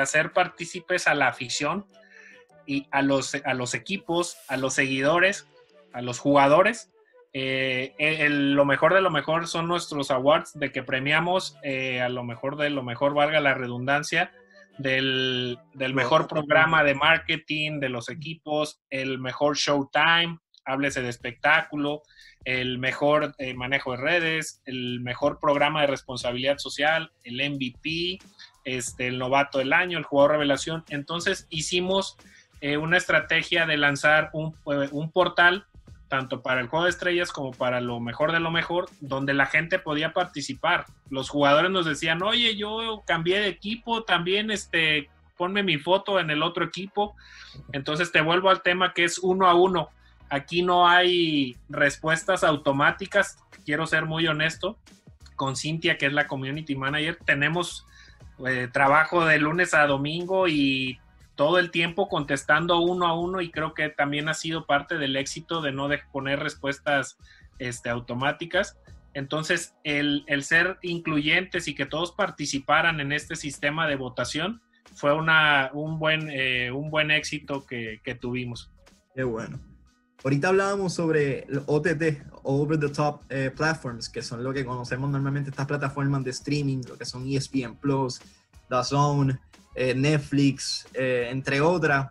hacer 0.00 0.32
partícipes 0.32 1.06
a 1.06 1.14
la 1.14 1.28
afición 1.28 1.86
y 2.66 2.86
a 2.90 3.02
los, 3.02 3.34
a 3.34 3.54
los 3.54 3.74
equipos, 3.74 4.36
a 4.48 4.56
los 4.56 4.74
seguidores, 4.74 5.46
a 5.92 6.02
los 6.02 6.18
jugadores. 6.18 6.90
Eh, 7.34 8.28
lo 8.28 8.64
mejor 8.64 8.94
de 8.94 9.00
lo 9.00 9.10
mejor 9.10 9.46
son 9.48 9.66
nuestros 9.66 10.10
awards 10.10 10.52
de 10.52 10.70
que 10.70 10.82
premiamos 10.82 11.56
eh, 11.62 12.00
a 12.00 12.10
lo 12.10 12.24
mejor 12.24 12.56
de 12.56 12.70
lo 12.70 12.82
mejor, 12.82 13.14
valga 13.14 13.40
la 13.40 13.54
redundancia, 13.54 14.32
del, 14.78 15.58
mejor 15.94 16.28
programa 16.28 16.84
de 16.84 16.94
marketing 16.94 17.80
de 17.80 17.88
los 17.88 18.08
equipos, 18.08 18.80
el 18.90 19.18
mejor 19.18 19.56
showtime, 19.56 20.38
háblese 20.64 21.02
de 21.02 21.08
espectáculo, 21.08 22.02
el 22.44 22.78
mejor 22.78 23.34
eh, 23.38 23.54
manejo 23.54 23.92
de 23.92 23.98
redes, 23.98 24.62
el 24.64 25.00
mejor 25.00 25.38
programa 25.40 25.82
de 25.82 25.88
responsabilidad 25.88 26.58
social, 26.58 27.12
el 27.24 27.36
MVP, 27.36 28.18
este, 28.64 29.08
el 29.08 29.18
novato 29.18 29.58
del 29.58 29.72
año, 29.72 29.98
el 29.98 30.04
jugador 30.04 30.32
revelación. 30.32 30.84
Entonces 30.88 31.46
hicimos 31.50 32.16
eh, 32.60 32.76
una 32.76 32.96
estrategia 32.96 33.66
de 33.66 33.76
lanzar 33.76 34.30
eh, 34.34 34.88
un, 34.92 35.10
portal 35.10 35.66
tanto 36.12 36.42
para 36.42 36.60
el 36.60 36.66
juego 36.66 36.84
de 36.84 36.90
estrellas 36.90 37.32
como 37.32 37.52
para 37.52 37.80
lo 37.80 37.98
mejor 37.98 38.32
de 38.32 38.38
lo 38.38 38.50
mejor, 38.50 38.90
donde 39.00 39.32
la 39.32 39.46
gente 39.46 39.78
podía 39.78 40.12
participar. 40.12 40.84
Los 41.08 41.30
jugadores 41.30 41.70
nos 41.70 41.86
decían, 41.86 42.22
oye, 42.22 42.54
yo 42.54 43.02
cambié 43.06 43.40
de 43.40 43.48
equipo, 43.48 44.04
también 44.04 44.50
este, 44.50 45.08
ponme 45.38 45.62
mi 45.62 45.78
foto 45.78 46.20
en 46.20 46.28
el 46.28 46.42
otro 46.42 46.66
equipo. 46.66 47.16
Entonces 47.72 48.12
te 48.12 48.20
vuelvo 48.20 48.50
al 48.50 48.60
tema 48.60 48.92
que 48.92 49.04
es 49.04 49.20
uno 49.20 49.48
a 49.48 49.54
uno. 49.54 49.88
Aquí 50.28 50.60
no 50.60 50.86
hay 50.86 51.56
respuestas 51.70 52.44
automáticas, 52.44 53.38
quiero 53.64 53.86
ser 53.86 54.04
muy 54.04 54.26
honesto. 54.26 54.76
Con 55.34 55.56
Cintia, 55.56 55.96
que 55.96 56.04
es 56.04 56.12
la 56.12 56.26
community 56.26 56.76
manager, 56.76 57.16
tenemos 57.24 57.86
eh, 58.46 58.68
trabajo 58.70 59.24
de 59.24 59.38
lunes 59.38 59.72
a 59.72 59.86
domingo 59.86 60.46
y 60.46 61.00
todo 61.34 61.58
el 61.58 61.70
tiempo 61.70 62.08
contestando 62.08 62.80
uno 62.80 63.06
a 63.06 63.18
uno 63.18 63.40
y 63.40 63.50
creo 63.50 63.74
que 63.74 63.88
también 63.88 64.28
ha 64.28 64.34
sido 64.34 64.66
parte 64.66 64.98
del 64.98 65.16
éxito 65.16 65.62
de 65.62 65.72
no 65.72 65.88
de 65.88 66.00
poner 66.12 66.40
respuestas 66.40 67.16
este, 67.58 67.88
automáticas. 67.88 68.78
Entonces, 69.14 69.74
el, 69.84 70.24
ser 70.42 70.78
incluyentes 70.82 71.68
y 71.68 71.74
que 71.74 71.86
todos 71.86 72.12
participaran 72.12 73.00
en 73.00 73.12
este 73.12 73.36
sistema 73.36 73.86
de 73.86 73.96
votación 73.96 74.62
fue 74.94 75.14
una, 75.14 75.70
un, 75.72 75.98
buen, 75.98 76.30
eh, 76.30 76.70
un 76.70 76.90
buen 76.90 77.10
éxito 77.10 77.64
que, 77.66 78.00
tuvimos. 78.20 78.70
Qué 79.14 79.22
bueno. 79.22 79.58
Ahorita 80.24 80.48
hablábamos 80.48 80.94
sobre 80.94 81.46
OTT, 81.66 82.22
Over 82.44 82.78
the 82.78 82.88
Top 82.88 83.22
eh, 83.28 83.50
Platforms, 83.54 84.08
que 84.08 84.22
son 84.22 84.44
lo 84.44 84.52
que 84.52 84.64
conocemos 84.64 85.10
normalmente 85.10 85.50
estas 85.50 85.66
plataformas 85.66 86.22
de 86.24 86.30
streaming, 86.30 86.82
lo 86.88 86.96
que 86.96 87.04
son 87.04 87.26
ESPN 87.26 87.76
Plus, 87.76 88.20
The 88.68 88.84
Zone, 88.84 89.38
eh, 89.74 89.94
Netflix, 89.94 90.86
eh, 90.94 91.28
entre 91.30 91.60
otras, 91.60 92.10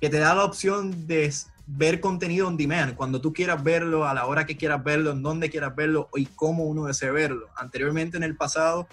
que 0.00 0.08
te 0.08 0.18
da 0.18 0.34
la 0.34 0.44
opción 0.44 1.06
de 1.06 1.32
ver 1.66 2.00
contenido 2.00 2.48
on 2.48 2.56
demand, 2.56 2.94
cuando 2.96 3.20
tú 3.20 3.32
quieras 3.32 3.62
verlo, 3.62 4.06
a 4.06 4.14
la 4.14 4.26
hora 4.26 4.46
que 4.46 4.56
quieras 4.56 4.82
verlo, 4.82 5.12
en 5.12 5.22
dónde 5.22 5.50
quieras 5.50 5.74
verlo 5.76 6.08
y 6.14 6.26
cómo 6.26 6.64
uno 6.64 6.86
desea 6.86 7.12
verlo. 7.12 7.48
Anteriormente 7.56 8.16
en 8.16 8.24
el 8.24 8.36
pasado, 8.36 8.88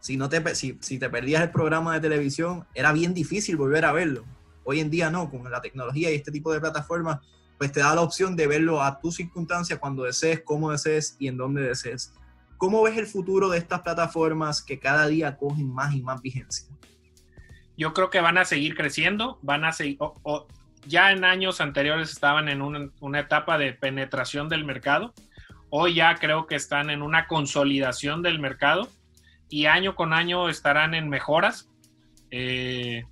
si, 0.00 0.16
no 0.16 0.28
te, 0.28 0.54
si, 0.54 0.78
si 0.80 0.98
te 0.98 1.08
perdías 1.08 1.42
el 1.42 1.50
programa 1.50 1.94
de 1.94 2.00
televisión, 2.00 2.66
era 2.74 2.92
bien 2.92 3.14
difícil 3.14 3.56
volver 3.56 3.84
a 3.84 3.92
verlo. 3.92 4.24
Hoy 4.64 4.80
en 4.80 4.90
día 4.90 5.10
no, 5.10 5.30
con 5.30 5.50
la 5.50 5.62
tecnología 5.62 6.10
y 6.10 6.16
este 6.16 6.30
tipo 6.30 6.52
de 6.52 6.60
plataformas 6.60 7.20
pues 7.58 7.72
te 7.72 7.80
da 7.80 7.94
la 7.94 8.02
opción 8.02 8.36
de 8.36 8.46
verlo 8.46 8.80
a 8.80 9.00
tu 9.00 9.10
circunstancia, 9.10 9.78
cuando 9.78 10.04
desees, 10.04 10.42
cómo 10.44 10.70
desees 10.70 11.16
y 11.18 11.26
en 11.26 11.36
dónde 11.36 11.62
desees. 11.62 12.12
¿Cómo 12.56 12.82
ves 12.82 12.96
el 12.96 13.06
futuro 13.06 13.48
de 13.48 13.58
estas 13.58 13.80
plataformas 13.80 14.62
que 14.62 14.78
cada 14.78 15.06
día 15.08 15.36
cogen 15.36 15.68
más 15.68 15.94
y 15.94 16.02
más 16.02 16.22
vigencia? 16.22 16.68
Yo 17.78 17.94
creo 17.94 18.10
que 18.10 18.20
van 18.20 18.36
a 18.36 18.44
seguir 18.44 18.74
creciendo, 18.74 19.38
van 19.40 19.64
a 19.64 19.72
seguir, 19.72 19.96
ya 20.86 21.12
en 21.12 21.24
años 21.24 21.62
anteriores 21.62 22.10
estaban 22.10 22.50
en 22.50 22.60
una, 22.60 23.20
etapa 23.20 23.56
de 23.56 23.72
penetración 23.72 24.50
del 24.50 24.66
mercado, 24.66 25.14
hoy 25.70 25.94
ya 25.94 26.14
creo 26.16 26.46
que 26.46 26.56
están 26.56 26.90
en 26.90 27.00
una 27.00 27.26
consolidación 27.26 28.22
del 28.22 28.38
mercado 28.38 28.88
y 29.48 29.64
año 29.64 29.94
con 29.94 30.12
año 30.12 30.50
estarán 30.50 30.94
en 30.94 31.08
mejoras. 31.08 31.70
Eh, 32.30 33.04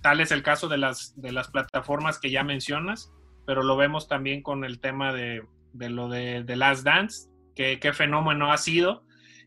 tal 0.00 0.20
es 0.20 0.32
el 0.32 0.42
caso 0.42 0.68
de 0.68 0.78
las, 0.78 1.12
de 1.20 1.30
las 1.30 1.48
plataformas 1.48 2.18
que 2.18 2.30
ya 2.30 2.42
mencionas 2.42 3.12
pero 3.46 3.62
lo 3.62 3.76
vemos 3.76 4.08
también 4.08 4.42
con 4.42 4.64
el 4.64 4.80
tema 4.80 5.12
de, 5.12 5.42
lo 5.72 6.08
de, 6.08 6.44
de, 6.44 6.56
Last 6.56 6.84
Dance, 6.84 7.28
que 7.54 7.78
qué 7.78 7.92
fenómeno 7.92 8.52
ha 8.52 8.58
sido 8.58 9.04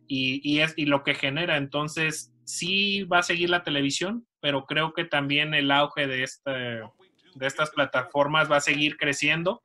y, 0.07 0.59
es, 0.59 0.73
y 0.77 0.85
lo 0.85 1.03
que 1.03 1.15
genera. 1.15 1.57
Entonces, 1.57 2.33
sí 2.43 3.03
va 3.03 3.19
a 3.19 3.23
seguir 3.23 3.49
la 3.49 3.63
televisión, 3.63 4.25
pero 4.39 4.65
creo 4.65 4.93
que 4.93 5.05
también 5.05 5.53
el 5.53 5.71
auge 5.71 6.07
de, 6.07 6.23
este, 6.23 6.51
de 6.51 7.47
estas 7.47 7.69
plataformas 7.71 8.51
va 8.51 8.57
a 8.57 8.61
seguir 8.61 8.97
creciendo. 8.97 9.61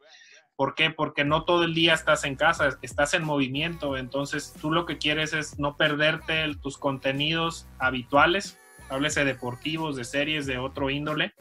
¿Por 0.56 0.74
qué? 0.74 0.90
Porque 0.90 1.24
no 1.24 1.44
todo 1.44 1.64
el 1.64 1.74
día 1.74 1.94
estás 1.94 2.24
en 2.24 2.36
casa, 2.36 2.78
estás 2.82 3.14
en 3.14 3.24
movimiento. 3.24 3.96
Entonces, 3.96 4.54
tú 4.60 4.70
lo 4.70 4.86
que 4.86 4.98
quieres 4.98 5.32
es 5.32 5.58
no 5.58 5.76
perderte 5.76 6.54
tus 6.60 6.78
contenidos 6.78 7.66
habituales, 7.78 8.58
háblese 8.88 9.24
deportivos, 9.24 9.96
de 9.96 10.04
series, 10.04 10.46
de 10.46 10.58
otro 10.58 10.90
índole. 10.90 11.32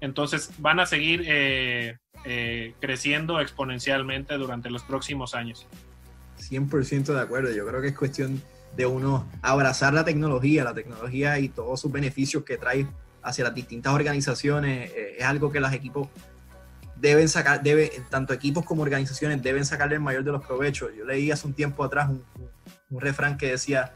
Entonces, 0.00 0.50
van 0.58 0.80
a 0.80 0.86
seguir 0.86 1.24
eh, 1.26 1.96
eh, 2.24 2.74
creciendo 2.80 3.40
exponencialmente 3.40 4.34
durante 4.36 4.68
los 4.68 4.82
próximos 4.82 5.34
años. 5.34 5.66
100% 6.38 7.14
de 7.14 7.20
acuerdo. 7.20 7.54
Yo 7.54 7.66
creo 7.66 7.80
que 7.80 7.88
es 7.88 7.96
cuestión 7.96 8.42
de 8.76 8.86
uno 8.86 9.26
abrazar 9.42 9.94
la 9.94 10.04
tecnología, 10.04 10.64
la 10.64 10.74
tecnología 10.74 11.38
y 11.38 11.48
todos 11.48 11.80
sus 11.80 11.90
beneficios 11.90 12.44
que 12.44 12.58
trae 12.58 12.86
hacia 13.22 13.44
las 13.44 13.54
distintas 13.54 13.92
organizaciones. 13.92 14.90
Eh, 14.92 15.16
es 15.18 15.24
algo 15.24 15.50
que 15.50 15.60
los 15.60 15.72
equipos 15.72 16.08
deben 16.96 17.28
sacar, 17.28 17.62
debe, 17.62 17.90
tanto 18.10 18.32
equipos 18.32 18.64
como 18.64 18.82
organizaciones 18.82 19.42
deben 19.42 19.64
sacarle 19.64 19.96
el 19.96 20.00
mayor 20.02 20.24
de 20.24 20.32
los 20.32 20.44
provechos. 20.44 20.90
Yo 20.96 21.04
leí 21.04 21.30
hace 21.30 21.46
un 21.46 21.54
tiempo 21.54 21.84
atrás 21.84 22.10
un, 22.10 23.00
refrán 23.00 23.36
que 23.36 23.50
decía, 23.50 23.92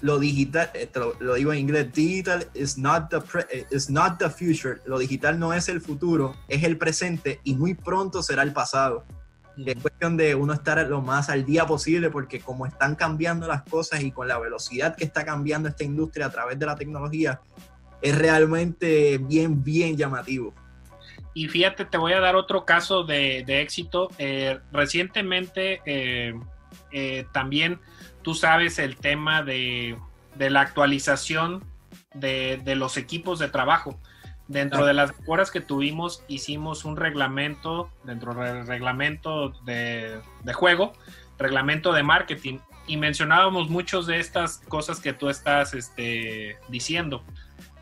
lo 0.00 0.18
digital, 0.18 0.70
eh, 0.74 0.90
lo, 1.20 1.34
digo 1.34 1.52
en 1.52 1.60
inglés, 1.60 1.92
digital 1.92 2.46
is 2.54 2.78
not, 2.78 3.10
the 3.10 3.22
eh, 3.50 3.66
is 3.70 3.90
not 3.90 4.18
the 4.18 4.30
future. 4.30 4.80
Lo 4.86 4.98
digital 4.98 5.38
no 5.38 5.52
es 5.52 5.68
el 5.68 5.80
futuro, 5.80 6.34
es 6.48 6.64
el 6.64 6.76
presente 6.78 7.40
y 7.44 7.54
muy 7.54 7.74
pronto 7.74 8.22
será 8.22 8.42
el 8.42 8.52
pasado. 8.52 9.04
Es 9.66 9.76
cuestión 9.82 10.16
de 10.16 10.34
uno 10.34 10.52
estar 10.52 10.78
lo 10.86 11.02
más 11.02 11.28
al 11.28 11.44
día 11.44 11.66
posible 11.66 12.10
porque 12.10 12.40
como 12.40 12.66
están 12.66 12.94
cambiando 12.94 13.46
las 13.46 13.62
cosas 13.62 14.02
y 14.02 14.12
con 14.12 14.28
la 14.28 14.38
velocidad 14.38 14.96
que 14.96 15.04
está 15.04 15.24
cambiando 15.24 15.68
esta 15.68 15.84
industria 15.84 16.26
a 16.26 16.30
través 16.30 16.58
de 16.58 16.66
la 16.66 16.76
tecnología, 16.76 17.40
es 18.02 18.16
realmente 18.16 19.18
bien, 19.18 19.62
bien 19.62 19.96
llamativo. 19.96 20.54
Y 21.34 21.48
fíjate, 21.48 21.84
te 21.84 21.96
voy 21.96 22.12
a 22.12 22.20
dar 22.20 22.34
otro 22.36 22.64
caso 22.64 23.04
de, 23.04 23.44
éxito. 23.60 24.08
Eh, 24.18 24.58
recientemente 24.72 25.80
eh, 25.84 26.34
eh, 26.92 27.26
también 27.32 27.80
tú 28.22 28.34
sabes 28.34 28.78
el 28.78 28.96
tema 28.96 29.42
de, 29.42 29.96
la 30.36 30.60
actualización 30.60 31.64
de, 32.14 32.60
los 32.76 32.96
equipos 32.96 33.38
de 33.38 33.48
trabajo. 33.48 33.98
Dentro 34.50 34.84
de 34.84 34.94
las 34.94 35.12
horas 35.26 35.52
que 35.52 35.60
tuvimos, 35.60 36.24
hicimos 36.26 36.84
un 36.84 36.96
reglamento, 36.96 37.88
dentro 38.02 38.34
del 38.34 38.66
reglamento 38.66 39.50
de, 39.64 40.20
juego, 40.52 40.92
reglamento 41.38 41.92
de 41.92 42.02
marketing, 42.02 42.58
y 42.88 42.96
mencionábamos 42.96 43.70
muchas 43.70 44.06
de 44.06 44.18
estas 44.18 44.58
cosas 44.66 44.98
que 44.98 45.12
tú 45.12 45.28
estás 45.28 45.72
este, 45.72 46.58
diciendo 46.66 47.22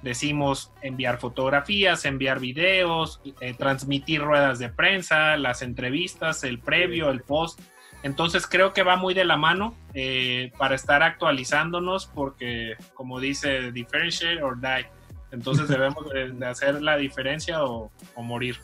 decimos 0.02 0.70
enviar 0.82 1.18
fotografías, 1.18 2.04
enviar 2.04 2.38
videos, 2.38 3.22
eh, 3.40 3.54
transmitir 3.54 4.20
ruedas 4.20 4.58
de 4.58 4.68
prensa, 4.68 5.38
las 5.38 5.62
entrevistas, 5.62 6.44
el 6.44 6.58
previo, 6.58 7.10
el 7.10 7.22
post. 7.22 7.60
Entonces 8.02 8.46
creo 8.46 8.74
que 8.74 8.82
va 8.82 8.96
muy 8.96 9.14
de 9.14 9.24
la 9.24 9.38
mano 9.38 9.74
eh, 9.94 10.52
para 10.58 10.74
estar 10.74 11.02
actualizándonos 11.02 12.06
porque 12.06 12.76
como 12.92 13.20
dice 13.20 13.72
differentiate 13.72 14.42
or 14.42 14.60
die. 14.60 14.97
Entonces 15.30 15.68
debemos 15.68 16.04
de, 16.10 16.46
hacer 16.46 16.80
la 16.82 16.96
diferencia 16.96 17.64
o, 17.64 17.90
morir. 18.16 18.56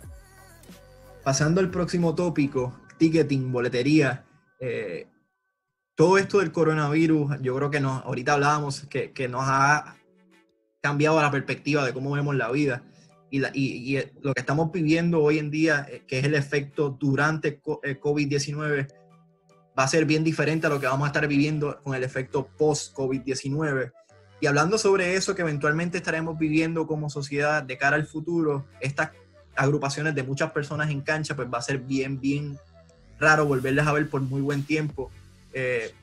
Pasando 1.23 1.61
al 1.61 1.71
próximo 1.71 2.15
tópico, 2.15 2.79
ticketing, 2.99 3.53
boletería. 3.53 4.25
Eh, 4.61 5.09
todo 5.95 6.19
esto 6.19 6.41
del 6.41 6.53
coronavirus, 6.53 7.41
yo 7.41 7.55
creo 7.57 7.71
que 7.71 7.81
nos, 7.81 8.05
ahorita 8.05 8.35
hablábamos 8.35 8.87
que, 8.89 9.29
nos 9.29 9.43
ha 9.45 9.97
cambiado 10.81 11.21
la 11.21 11.31
perspectiva 11.31 11.85
de 11.85 11.93
cómo 11.93 12.13
vemos 12.13 12.35
la 12.35 12.51
vida. 12.51 12.83
Y, 13.31 13.45
y, 13.55 14.03
lo 14.23 14.33
que 14.33 14.41
estamos 14.41 14.71
viviendo 14.71 15.23
hoy 15.23 15.39
en 15.39 15.51
día, 15.51 15.87
eh, 15.89 16.05
que 16.07 16.19
es 16.19 16.25
el 16.25 16.35
efecto 16.35 16.91
durante 16.91 17.61
COVID-19, 17.61 18.81
eh, 18.81 18.87
va 19.79 19.85
a 19.85 19.89
ser 19.89 20.05
bien 20.05 20.23
diferente 20.23 20.67
a 20.67 20.71
lo 20.71 20.79
que 20.79 20.87
vamos 20.87 21.05
a 21.05 21.09
estar 21.09 21.27
viviendo 21.27 21.81
con 21.83 21.95
el 21.95 22.05
efecto 22.05 22.49
post-COVID-19. 22.57 23.93
Y 24.41 24.47
hablando 24.47 24.79
sobre 24.79 25.15
eso 25.15 25.35
que 25.35 25.43
eventualmente 25.43 25.99
estaremos 25.99 26.39
viviendo 26.39 26.87
como 26.87 27.09
sociedad 27.09 27.63
de 27.63 27.79
cara 27.79 27.97
al 27.97 28.07
futuro, 28.07 28.67
estas 28.81 29.11
agrupaciones 29.57 30.15
de 30.15 30.23
muchas 30.23 30.51
personas 30.53 30.91
en 30.91 31.01
cancha, 31.01 31.37
pues 31.37 31.49
va 31.53 31.59
a 31.59 31.63
ser 31.63 31.79
bien, 31.79 32.21
bien 32.21 32.59
raro 33.19 33.47
volverles 33.47 33.87
a 33.87 33.93
ver 33.93 34.09
por 34.09 34.21
muy 34.21 34.41
buen 34.41 34.65
tiempo. 34.65 35.11
Eh, 35.53 35.95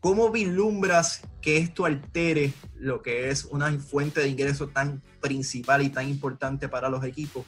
¿Cómo 0.00 0.30
vislumbras 0.30 1.22
que 1.40 1.56
esto 1.56 1.84
altere 1.84 2.52
lo 2.76 3.02
que 3.02 3.30
es 3.30 3.46
una 3.46 3.72
fuente 3.78 4.20
de 4.20 4.28
ingreso 4.28 4.68
tan 4.68 5.02
principal 5.20 5.82
y 5.82 5.90
tan 5.90 6.08
importante 6.08 6.68
para 6.68 6.88
los 6.88 7.02
equipos 7.04 7.44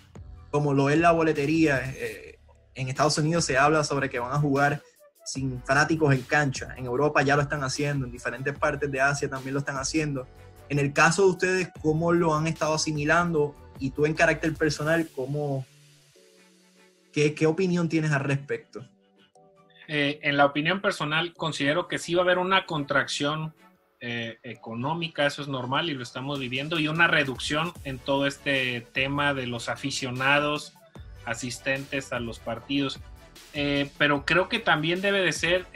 como 0.51 0.75
lo 0.75 0.91
es 0.91 0.99
la 0.99 1.13
boletería? 1.13 1.81
Eh, 1.95 2.39
en 2.75 2.89
Estados 2.89 3.19
Unidos 3.19 3.45
se 3.45 3.59
habla 3.59 3.85
sobre 3.85 4.11
que 4.11 4.19
van 4.19 4.33
a 4.33 4.41
jugar 4.41 4.83
sin 5.31 5.63
fanáticos 5.63 6.13
en 6.13 6.23
cancha. 6.23 6.75
En 6.77 6.87
Europa 6.87 7.23
ya 7.23 7.37
lo 7.37 7.43
están 7.43 7.63
haciendo, 7.63 8.07
en 8.07 8.13
diferentes 8.13 8.59
partes 8.59 8.91
de 8.91 9.01
Asia 9.01 9.31
también 9.31 9.55
lo 9.55 9.61
están 9.61 9.77
haciendo. 9.77 10.27
En 10.69 10.79
el 10.79 10.93
caso 10.93 11.23
de 11.23 11.31
ustedes, 11.31 11.69
¿cómo 11.81 12.13
lo 12.13 12.35
han 12.35 12.47
estado 12.47 12.75
asimilando? 12.75 13.55
Y 13.79 13.91
tú 13.91 14.07
en 14.07 14.15
carácter 14.15 14.55
personal, 14.55 15.09
¿cómo, 15.15 15.65
qué, 17.13 17.47
opinión 17.47 17.89
tienes 17.89 18.11
al 18.13 18.21
respecto? 18.21 18.85
Eh, 19.89 20.21
en 20.23 20.37
la 20.37 20.47
opinión 20.47 20.81
personal, 20.81 21.33
considero 21.35 21.89
que 21.89 21.99
sí 21.99 22.15
va 22.15 22.23
a 22.23 22.25
haber 22.25 22.39
una 22.39 22.67
contracción 22.67 23.55
eh, 24.01 24.39
económica, 24.43 25.27
eso 25.27 25.43
es 25.43 25.49
normal 25.49 25.91
y 25.91 25.95
lo 25.95 26.03
estamos 26.03 26.39
viviendo, 26.39 26.79
y 26.79 26.89
una 26.89 27.07
reducción 27.07 27.73
en 27.85 27.99
todo 27.99 28.27
este 28.27 28.81
tema 28.93 29.35
de 29.35 29.47
los 29.47 29.69
aficionados 29.69 30.75
asistentes 31.25 32.13
a 32.13 32.21
los 32.21 32.39
partidos. 32.39 33.01
Eh, 33.53 33.91
pero 33.99 34.25
creo 34.25 34.49
que 34.49 34.61
también 34.61 35.01
debe 35.01 35.21
de 35.23 35.33
ser 35.33 35.67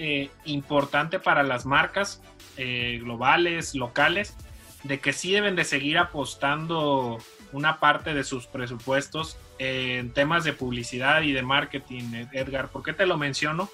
importante 0.44 1.18
para 1.18 1.42
las 1.42 1.66
marcas 1.66 2.22
globales, 2.57 3.74
locales, 3.74 4.37
de 4.85 5.00
que 5.00 5.12
sí 5.12 5.33
deben 5.33 5.57
de 5.57 5.64
seguir 5.64 5.98
apostando 5.98 7.18
una 7.53 7.81
parte 7.81 8.14
de 8.14 8.22
sus 8.22 8.46
presupuestos 8.46 9.37
en 9.59 10.12
temas 10.12 10.44
de 10.44 10.53
publicidad 10.53 11.22
y 11.22 11.33
de 11.33 11.42
marketing, 11.42 12.27
Edgar. 12.33 12.68
¿Por 12.68 12.85
qué 12.85 12.92
te 12.92 13.07
lo 13.07 13.18
menciono? 13.18 13.68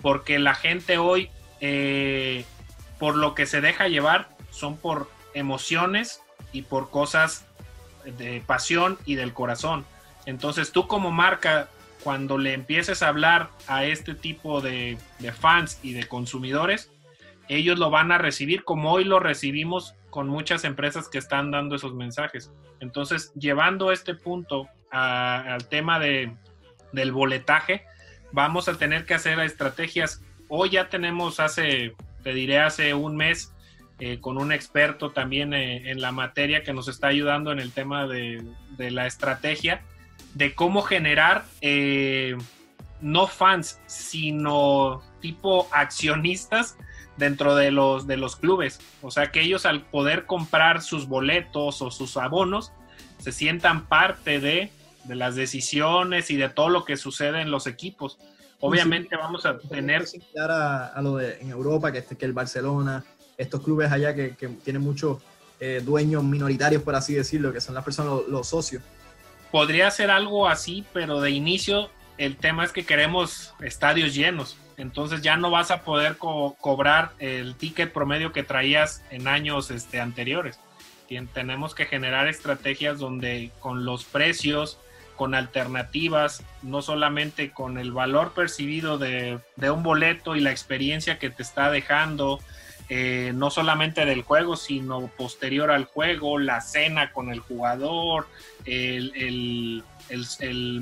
porque 0.00 0.38
la 0.38 0.54
gente 0.54 0.98
hoy, 0.98 1.30
eh, 1.60 2.44
por 2.98 3.16
lo 3.16 3.34
que 3.34 3.46
se 3.46 3.60
deja 3.60 3.88
llevar, 3.88 4.28
son 4.50 4.76
por 4.76 5.10
emociones 5.34 6.20
y 6.52 6.62
por 6.62 6.90
cosas 6.90 7.46
de 8.04 8.42
pasión 8.46 8.98
y 9.06 9.14
del 9.14 9.32
corazón. 9.32 9.84
Entonces 10.26 10.72
tú 10.72 10.86
como 10.86 11.10
marca, 11.10 11.68
cuando 12.04 12.38
le 12.38 12.52
empieces 12.52 13.02
a 13.02 13.08
hablar 13.08 13.50
a 13.66 13.84
este 13.84 14.14
tipo 14.14 14.60
de, 14.60 14.98
fans 15.40 15.80
y 15.82 15.92
de 15.94 16.06
consumidores, 16.06 16.92
ellos 17.48 17.78
lo 17.78 17.90
van 17.90 18.12
a 18.12 18.18
recibir 18.18 18.62
como 18.62 18.92
hoy 18.92 19.04
lo 19.04 19.18
recibimos 19.18 19.94
con 20.10 20.28
muchas 20.28 20.64
empresas 20.64 21.08
que 21.08 21.18
están 21.18 21.50
dando 21.50 21.74
esos 21.74 21.94
mensajes. 21.94 22.52
Entonces, 22.80 23.32
llevando 23.34 23.90
este 23.90 24.14
punto 24.14 24.68
al 24.90 25.66
tema 25.68 25.98
de, 25.98 26.32
del 26.92 27.10
boletaje, 27.10 27.84
vamos 28.30 28.68
a 28.68 28.78
tener 28.78 29.06
que 29.06 29.14
hacer 29.14 29.40
estrategias. 29.40 30.22
Hoy 30.48 30.70
ya 30.70 30.88
tenemos 30.88 31.40
hace, 31.40 31.94
te 32.22 32.34
diré, 32.34 32.60
hace 32.60 32.94
un 32.94 33.16
mes 33.16 33.54
eh, 34.00 34.18
con 34.20 34.38
un 34.38 34.50
experto 34.50 35.12
también 35.12 35.54
eh, 35.54 35.90
en 35.90 36.00
la 36.00 36.10
materia 36.10 36.64
que 36.64 36.72
nos 36.72 36.88
está 36.88 37.06
ayudando 37.06 37.52
en 37.52 37.60
el 37.60 37.70
tema 37.70 38.08
de, 38.08 38.44
la 38.76 39.06
estrategia, 39.06 39.82
de 40.34 40.54
cómo 40.54 40.82
generar 40.82 41.44
eh, 41.60 42.36
no 43.00 43.26
fans, 43.26 43.80
sino 43.86 45.02
tipo 45.20 45.68
accionistas 45.72 46.76
dentro 47.16 47.54
de 47.54 47.70
los, 47.70 48.06
de 48.06 48.16
los 48.16 48.36
clubes. 48.36 48.80
O 49.02 49.10
sea, 49.10 49.30
que 49.30 49.42
ellos 49.42 49.66
al 49.66 49.82
poder 49.82 50.26
comprar 50.26 50.82
sus 50.82 51.06
boletos 51.06 51.80
o 51.82 51.90
sus 51.90 52.16
abonos, 52.16 52.72
se 53.18 53.32
sientan 53.32 53.86
parte 53.86 54.40
de 54.40 54.70
de 55.04 55.14
las 55.14 55.34
decisiones 55.34 56.30
y 56.30 56.36
de 56.36 56.48
todo 56.48 56.68
lo 56.68 56.84
que 56.84 56.96
sucede 56.96 57.40
en 57.40 57.50
los 57.50 57.66
equipos. 57.66 58.18
Obviamente 58.60 59.16
vamos 59.16 59.44
a 59.46 59.58
tener... 59.58 60.04
A, 60.38 60.86
a 60.86 61.02
lo 61.02 61.16
de 61.16 61.38
en 61.40 61.50
Europa, 61.50 61.92
que, 61.92 62.02
que 62.02 62.24
el 62.24 62.32
Barcelona, 62.32 63.04
estos 63.36 63.62
clubes 63.62 63.92
allá 63.92 64.14
que, 64.14 64.30
tienen 64.64 64.82
muchos 64.82 65.18
eh, 65.60 65.82
dueños 65.84 66.24
minoritarios, 66.24 66.82
por 66.82 66.94
así 66.94 67.14
decirlo, 67.14 67.52
que 67.52 67.60
son 67.60 67.74
las 67.74 67.84
personas, 67.84 68.26
los, 68.28 68.48
socios. 68.48 68.82
Podría 69.54 69.88
ser 69.92 70.10
algo 70.10 70.48
así, 70.48 70.84
pero 70.92 71.20
de 71.20 71.30
inicio 71.30 71.88
el 72.18 72.36
tema 72.36 72.64
es 72.64 72.72
que 72.72 72.84
queremos 72.84 73.54
estadios 73.60 74.12
llenos. 74.12 74.56
Entonces 74.76 75.22
ya 75.22 75.36
no 75.36 75.48
vas 75.48 75.70
a 75.70 75.82
poder 75.82 76.16
cobrar 76.16 77.12
el 77.20 77.54
ticket 77.54 77.92
promedio 77.92 78.32
que 78.32 78.42
traías 78.42 79.04
en 79.12 79.28
años 79.28 79.70
este, 79.70 80.00
anteriores. 80.00 80.58
tenemos 81.32 81.72
que 81.72 81.86
generar 81.86 82.26
estrategias 82.26 82.98
donde 82.98 83.52
con 83.60 83.84
los 83.84 84.04
precios 84.04 84.80
con 85.14 85.36
alternativas, 85.36 86.42
no 86.62 86.82
solamente 86.82 87.52
con 87.52 87.78
el 87.78 87.92
valor 87.92 88.32
percibido 88.34 88.98
de, 88.98 89.38
un 89.70 89.84
boleto 89.84 90.34
y 90.34 90.40
la 90.40 90.50
experiencia 90.50 91.20
que 91.20 91.30
te 91.30 91.44
está 91.44 91.70
dejando, 91.70 92.40
eh, 92.88 93.32
no 93.34 93.50
solamente 93.50 94.04
del 94.04 94.22
juego, 94.22 94.56
sino 94.56 95.08
posterior 95.08 95.70
al 95.70 95.84
juego, 95.84 96.38
la 96.38 96.60
cena 96.60 97.12
con 97.12 97.30
el 97.30 97.40
jugador, 97.40 98.26
el, 98.66 99.82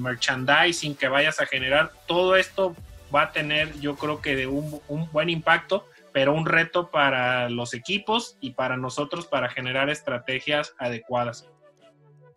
merchandising 0.00 0.96
que 0.96 1.08
vayas 1.08 1.40
a 1.40 1.46
generar, 1.46 1.92
todo 2.06 2.36
esto 2.36 2.74
va 3.14 3.22
a 3.22 3.32
tener 3.32 3.78
yo 3.78 3.96
creo 3.96 4.20
que 4.20 4.34
de 4.34 4.46
un, 4.46 4.80
un 4.88 5.10
buen 5.12 5.30
impacto, 5.30 5.86
pero 6.12 6.34
un 6.34 6.46
reto 6.46 6.90
para 6.90 7.48
los 7.48 7.72
equipos 7.72 8.36
y 8.40 8.50
para 8.50 8.76
nosotros 8.76 9.26
para 9.26 9.48
generar 9.48 9.88
estrategias 9.90 10.74
adecuadas. 10.78 11.48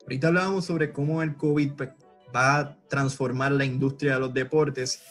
Ahorita 0.03 0.27
hablábamos 0.27 0.65
sobre 0.65 0.93
cómo 0.93 1.23
el 1.23 1.35
COVID 1.35 1.71
va 2.35 2.59
a 2.59 2.77
transformar 2.87 3.51
la 3.51 3.65
industria 3.65 4.13
de 4.13 4.19
los 4.19 4.33
deportes 4.33 5.01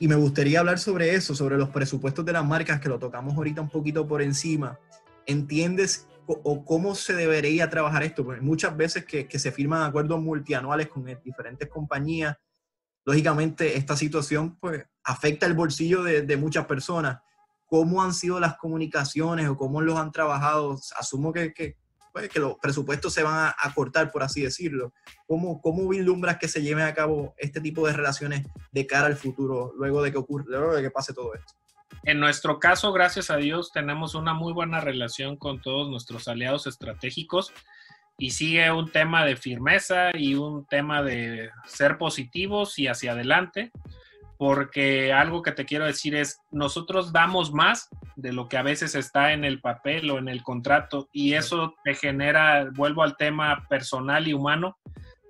y 0.00 0.08
me 0.08 0.16
gustaría 0.16 0.58
hablar 0.58 0.80
sobre 0.80 1.14
eso, 1.14 1.34
sobre 1.34 1.56
los 1.56 1.68
presupuestos 1.68 2.24
de 2.24 2.32
las 2.32 2.44
marcas, 2.44 2.80
que 2.80 2.88
lo 2.88 2.98
tocamos 2.98 3.36
ahorita 3.36 3.60
un 3.60 3.68
poquito 3.68 4.08
por 4.08 4.22
encima. 4.22 4.80
¿Entiendes 5.26 6.08
o 6.26 6.64
cómo 6.64 6.94
se 6.94 7.14
debería 7.14 7.68
trabajar 7.68 8.02
esto? 8.02 8.24
Porque 8.24 8.40
muchas 8.40 8.74
veces 8.76 9.04
que, 9.04 9.28
que 9.28 9.38
se 9.38 9.52
firman 9.52 9.82
acuerdos 9.82 10.18
multianuales 10.18 10.88
con 10.88 11.04
diferentes 11.22 11.68
compañías, 11.68 12.36
lógicamente 13.04 13.76
esta 13.76 13.94
situación 13.96 14.56
pues 14.58 14.84
afecta 15.04 15.46
el 15.46 15.54
bolsillo 15.54 16.02
de, 16.02 16.36
muchas 16.36 16.66
personas. 16.66 17.20
¿Cómo 17.66 18.02
han 18.02 18.14
sido 18.14 18.40
las 18.40 18.56
comunicaciones 18.56 19.48
o 19.48 19.56
cómo 19.56 19.80
los 19.80 19.98
han 19.98 20.12
trabajado? 20.12 20.78
Asumo 20.98 21.32
que, 21.32 21.76
pues, 22.12 22.28
que 22.28 22.40
los 22.40 22.56
presupuestos 22.60 23.12
se 23.12 23.22
van 23.22 23.52
a, 23.56 23.74
cortar, 23.74 24.10
por 24.10 24.22
así 24.22 24.42
decirlo. 24.42 24.92
¿Cómo, 25.26 25.60
¿Cómo 25.60 25.88
vislumbras 25.88 26.38
que 26.38 26.48
se 26.48 26.62
lleven 26.62 26.84
a 26.84 26.94
cabo 26.94 27.34
este 27.38 27.60
tipo 27.60 27.86
de 27.86 27.92
relaciones 27.92 28.46
de 28.72 28.86
cara 28.86 29.06
al 29.06 29.16
futuro, 29.16 29.72
luego 29.76 30.02
de 30.02 30.12
que 30.12 30.18
ocurra, 30.18 30.44
luego 30.48 30.74
de 30.74 30.82
que 30.82 30.90
pase 30.90 31.14
todo 31.14 31.34
esto? 31.34 31.54
En 32.04 32.20
nuestro 32.20 32.58
caso, 32.58 32.92
gracias 32.92 33.30
a 33.30 33.36
Dios, 33.36 33.72
tenemos 33.72 34.14
una 34.14 34.32
muy 34.32 34.52
buena 34.52 34.80
relación 34.80 35.36
con 35.36 35.60
todos 35.60 35.90
nuestros 35.90 36.28
aliados 36.28 36.66
estratégicos 36.66 37.52
y 38.16 38.30
sigue 38.30 38.70
un 38.70 38.90
tema 38.90 39.24
de 39.24 39.36
firmeza 39.36 40.10
y 40.14 40.34
un 40.34 40.66
tema 40.66 41.02
de 41.02 41.50
ser 41.66 41.98
positivos 41.98 42.78
y 42.78 42.86
hacia 42.86 43.12
adelante 43.12 43.70
porque 44.40 45.12
algo 45.12 45.42
que 45.42 45.52
te 45.52 45.66
quiero 45.66 45.84
decir 45.84 46.14
es, 46.14 46.40
nosotros 46.50 47.12
damos 47.12 47.52
más 47.52 47.90
de 48.16 48.32
lo 48.32 48.48
que 48.48 48.56
a 48.56 48.62
veces 48.62 48.94
está 48.94 49.34
en 49.34 49.44
el 49.44 49.60
papel 49.60 50.10
o 50.10 50.16
en 50.16 50.30
el 50.30 50.42
contrato 50.42 51.10
y 51.12 51.34
eso 51.34 51.74
te 51.84 51.94
genera, 51.94 52.70
vuelvo 52.72 53.02
al 53.02 53.18
tema 53.18 53.66
personal 53.68 54.26
y 54.26 54.32
humano, 54.32 54.78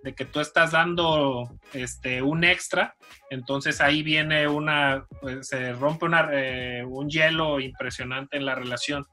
de 0.04 0.14
que 0.14 0.26
tú 0.26 0.38
estás 0.38 0.70
dando 0.70 1.50
este, 1.72 2.22
un 2.22 2.44
extra, 2.44 2.94
entonces 3.30 3.80
ahí 3.80 4.04
viene 4.04 4.46
una, 4.46 5.04
pues, 5.20 5.48
se 5.48 5.72
rompe 5.72 6.04
una, 6.04 6.28
eh, 6.30 6.84
un 6.86 7.10
hielo 7.10 7.58
impresionante 7.58 8.36
en 8.36 8.46
la 8.46 8.54
relación. 8.54 9.04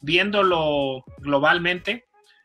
Viéndolo 0.00 1.02
globalmente, 1.18 2.04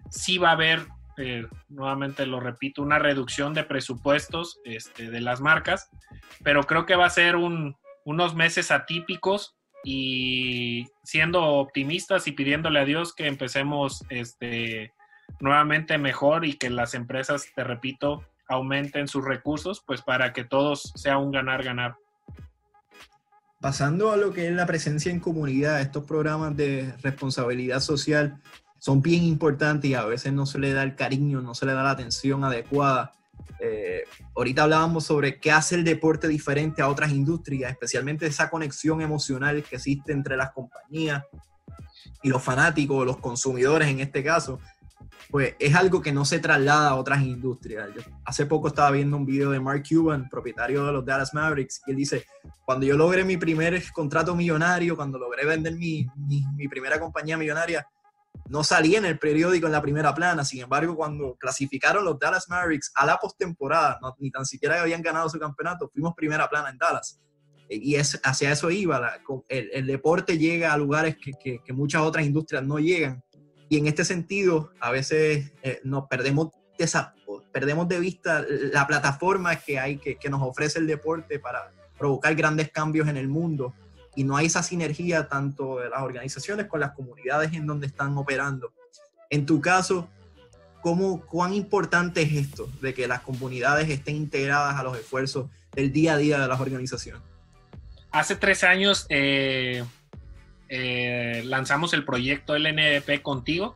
sí 0.10 0.40
va 0.40 0.50
a 0.50 0.54
haber 0.54 0.88
eh, 1.18 1.48
nuevamente 1.70 2.26
lo 2.26 2.40
repito, 2.40 2.82
una 2.82 3.00
reducción 3.00 3.54
de 3.54 3.64
presupuestos 3.64 4.60
este, 4.66 5.10
de 5.10 5.22
las 5.22 5.42
marcas, 5.42 5.90
pero 6.44 6.64
creo 6.64 6.86
que 6.86 6.96
va 6.96 7.06
a 7.06 7.10
ser 7.10 7.36
unos 7.36 8.36
meses 8.36 8.72
atípicos 8.72 9.56
y 9.84 10.88
siendo 11.04 11.44
optimistas 11.44 12.28
y 12.28 12.32
pidiéndole 12.32 12.80
a 12.80 12.86
Dios 12.86 13.14
que 13.14 13.28
empecemos 13.28 14.04
este, 14.10 14.94
nuevamente 15.40 15.98
mejor 15.98 16.46
y 16.46 16.54
que 16.54 16.70
las 16.70 16.94
empresas, 16.94 17.48
te 17.56 17.64
repito, 17.64 18.24
aumenten 18.48 19.08
sus 19.08 19.24
recursos, 19.24 19.84
pues 19.86 20.02
para 20.02 20.34
que 20.34 20.44
todos 20.44 20.92
sea 20.96 21.18
un 21.18 21.32
ganar-ganar. 21.32 21.96
Pasando 23.62 24.12
a 24.12 24.18
lo 24.18 24.34
que 24.34 24.48
es 24.48 24.54
la 24.54 24.66
presencia 24.66 25.12
en 25.12 25.20
comunidad, 25.20 25.82
estos 25.82 26.04
programas 26.04 26.56
de 26.56 26.94
responsabilidad 27.02 27.80
social, 27.80 28.40
son 28.86 29.02
bien 29.02 29.24
importantes 29.24 29.90
y 29.90 29.96
a 29.96 30.06
veces 30.06 30.32
no 30.32 30.46
se 30.46 30.60
le 30.60 30.72
da 30.72 30.84
el 30.84 30.94
cariño, 30.94 31.42
no 31.42 31.56
se 31.56 31.66
le 31.66 31.74
da 31.74 31.82
la 31.82 31.90
atención 31.90 32.44
adecuada. 32.44 33.14
Eh, 33.60 34.04
ahorita 34.36 34.62
hablábamos 34.62 35.06
sobre 35.06 35.40
qué 35.40 35.52
hace 35.52 35.74
el 35.74 35.84
deporte 35.84 36.28
diferente 36.28 36.84
a 36.84 36.88
otras 36.88 37.12
industrias, 37.12 37.72
especialmente 37.72 38.28
esa 38.28 38.48
conexión 38.52 39.02
emocional 39.02 39.64
que 39.64 39.78
existe 39.78 40.12
entre 40.12 40.38
las 40.38 40.52
compañías 40.52 41.24
y 42.22 42.30
los 42.30 42.44
fanáticos, 42.44 43.08
los 43.08 43.18
consumidores 43.18 43.88
en 43.88 44.02
este 44.02 44.24
caso, 44.24 44.60
pues 45.32 45.56
es 45.58 45.74
algo 45.74 46.00
que 46.00 46.12
no 46.12 46.24
se 46.24 46.38
traslada 46.38 46.90
a 46.90 46.96
otras 46.96 47.24
industrias. 47.24 47.90
hace 48.24 48.46
poco 48.46 48.68
estaba 48.68 48.92
viendo 48.92 49.18
un 49.18 49.26
video 49.26 49.50
de 49.50 49.60
Mark 49.60 49.82
Cuban, 49.90 50.30
propietario 50.30 50.86
de 50.86 50.92
los 50.92 51.04
Dallas 51.04 51.34
Mavericks, 51.34 51.82
y 51.88 51.90
él 51.90 51.98
dice, 51.98 52.28
cuando 52.66 52.86
yo 52.86 52.96
logré 52.96 53.24
mi 53.24 53.38
primer 53.38 53.82
contrato 53.94 54.36
millonario, 54.36 54.96
cuando 54.96 55.18
logré 55.18 55.44
vender 55.44 55.74
mi, 55.74 56.06
mi 56.56 56.68
primera 56.68 57.00
compañía 57.00 57.36
millonaria, 57.36 57.88
no 58.48 58.64
salía 58.64 59.00
en 59.00 59.06
el 59.06 59.18
periódico 59.18 59.66
en 59.66 59.72
la 59.72 59.82
primera 59.82 60.14
plana. 60.14 60.46
Sin 60.46 60.62
embargo, 60.62 60.96
cuando 60.96 61.36
clasificaron 61.36 62.06
los 62.06 62.20
Dallas 62.20 62.48
Mavericks 62.48 62.92
a 62.96 63.06
la 63.06 63.18
postemporada, 63.18 64.00
ni 64.20 64.32
tan 64.32 64.46
siquiera 64.46 64.82
habían 64.82 65.02
ganado 65.02 65.30
su 65.30 65.40
campeonato, 65.40 65.90
fuimos 65.90 66.14
primera 66.16 66.48
plana 66.50 66.70
en 66.70 66.78
Dallas. 66.78 67.20
Y 67.68 67.96
es, 67.96 68.20
hacia 68.24 68.52
eso 68.52 68.70
iba. 68.70 69.20
el, 69.50 69.88
deporte 69.88 70.38
llega 70.38 70.74
a 70.74 70.78
lugares 70.78 71.18
que, 71.18 71.60
muchas 71.74 72.02
otras 72.02 72.26
industrias 72.26 72.64
no 72.64 72.78
llegan. 72.78 73.24
Y 73.68 73.80
en 73.80 73.88
este 73.88 74.06
sentido, 74.06 74.72
a 74.80 74.92
veces 74.92 75.52
eh, 75.64 75.82
nos 75.84 76.06
perdemos 76.08 76.52
de, 76.78 76.88
perdemos 77.52 77.88
de 77.88 78.00
vista 78.00 78.46
la 78.48 78.86
plataforma 78.86 79.56
que 79.56 79.80
hay, 79.80 79.98
que 79.98 80.30
nos 80.30 80.44
ofrece 80.44 80.78
el 80.78 80.86
deporte 80.86 81.40
para 81.40 81.72
provocar 81.98 82.36
grandes 82.36 82.72
cambios 82.72 83.08
en 83.08 83.18
el 83.18 83.28
mundo 83.28 83.74
y 84.16 84.24
no 84.24 84.38
hay 84.38 84.48
esa 84.48 84.64
sinergia 84.64 85.28
tanto 85.28 85.80
de 85.80 85.90
las 85.90 86.02
organizaciones 86.02 86.68
con 86.68 86.80
las 86.80 86.92
comunidades 86.92 87.54
en 87.54 87.68
donde 87.68 87.88
están 87.88 88.18
operando. 88.18 88.74
En 89.30 89.46
tu 89.46 89.62
caso, 89.62 90.08
¿cómo, 90.82 91.26
¿cuán 91.26 91.54
importante 91.54 92.22
es 92.22 92.34
esto 92.34 92.70
de 92.82 92.94
que 92.94 93.08
las 93.08 93.22
comunidades 93.22 93.90
estén 93.90 94.16
integradas 94.16 94.80
a 94.80 94.84
los 94.84 94.98
esfuerzos 94.98 95.50
del 95.72 95.92
día 95.92 96.14
a 96.14 96.18
día 96.18 96.40
de 96.40 96.48
las 96.48 96.60
organizaciones? 96.60 97.22
Hace 98.12 98.36
tres 98.38 98.64
años 98.64 99.06
eh, 99.10 99.84
eh, 100.70 101.44
lanzamos 101.46 101.94
el 101.94 102.06
proyecto 102.06 102.58
LNDP 102.58 103.22
Contigo, 103.22 103.76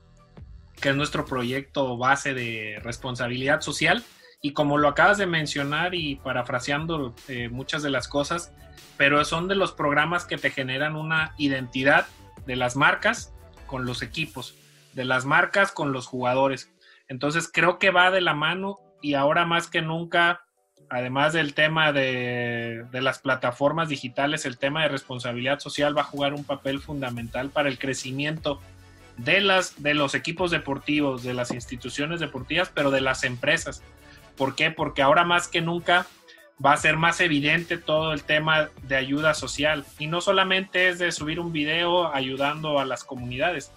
que 0.80 0.90
es 0.90 0.96
nuestro 0.96 1.26
proyecto 1.26 1.98
base 1.98 2.34
de 2.34 2.80
responsabilidad 2.82 3.62
social. 3.62 4.04
Y 4.42 4.54
como 4.54 4.78
lo 4.78 4.88
acabas 4.88 5.18
de 5.18 5.26
mencionar 5.26 5.96
y 5.96 6.16
parafraseando 6.16 7.14
eh, 7.28 7.50
muchas 7.50 7.84
de 7.84 7.90
las 7.90 8.08
cosas, 8.08 8.54
pero 8.98 9.24
son 9.26 9.48
de 9.48 9.56
los 9.56 9.72
programas 9.72 10.26
que 10.26 10.38
te 10.38 10.50
generan 10.50 10.96
una 10.96 11.34
identidad 11.38 12.08
de 12.46 12.56
las 12.56 12.76
marcas 12.76 13.34
con 13.66 13.86
los 13.86 14.02
equipos, 14.02 14.56
de 14.94 15.06
las 15.06 15.26
marcas 15.26 15.72
con 15.72 15.92
los 15.92 16.08
jugadores. 16.08 16.72
Entonces 17.08 17.50
creo 17.52 17.80
que 17.80 17.92
va 17.92 18.12
de 18.12 18.22
la 18.22 18.34
mano 18.34 18.80
y 19.02 19.14
ahora 19.14 19.46
más 19.46 19.68
que 19.68 19.82
nunca, 19.82 20.42
además 20.90 21.34
del 21.34 21.54
tema 21.54 21.92
de, 21.92 22.86
las 22.92 23.20
plataformas 23.20 23.90
digitales, 23.90 24.46
el 24.46 24.58
tema 24.58 24.84
de 24.84 24.90
responsabilidad 24.90 25.60
social 25.60 25.98
va 25.98 26.02
a 26.02 26.06
jugar 26.06 26.34
un 26.34 26.44
papel 26.44 26.80
fundamental 26.80 27.50
para 27.50 27.70
el 27.70 27.80
crecimiento 27.80 28.60
de, 29.18 29.42
las, 29.42 29.82
de 29.82 29.94
los 29.94 30.16
equipos 30.16 30.52
deportivos, 30.52 31.24
de 31.24 31.34
las 31.34 31.52
instituciones 31.52 32.20
deportivas, 32.20 32.72
pero 32.74 32.92
de 32.92 33.02
las 33.02 33.24
empresas. 33.24 33.84
¿Por 34.40 34.56
qué? 34.56 34.72
Porque 34.72 35.02
ahora 35.02 35.26
más 35.26 35.50
que 35.50 35.60
nunca 35.60 36.08
va 36.66 36.72
a 36.72 36.78
ser 36.78 36.96
más 36.96 37.20
evidente 37.20 37.78
todo 37.78 38.14
el 38.14 38.24
tema 38.24 38.70
de 38.84 38.96
ayuda 38.96 39.34
social. 39.34 39.86
Y 40.00 40.08
no 40.08 40.22
solamente 40.22 40.88
es 40.88 40.98
de 40.98 41.12
subir 41.12 41.42
un 41.42 41.52
video 41.52 42.14
ayudando 42.16 42.80
a 42.80 42.86
las 42.86 43.04
comunidades. 43.04 43.70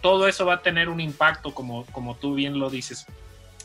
Todo 0.00 0.28
eso 0.28 0.46
va 0.46 0.54
a 0.54 0.62
tener 0.62 0.88
un 0.88 1.00
impacto, 1.00 1.52
como, 1.52 1.86
como 1.86 2.14
tú 2.14 2.36
bien 2.36 2.60
lo 2.60 2.70
dices. 2.70 3.04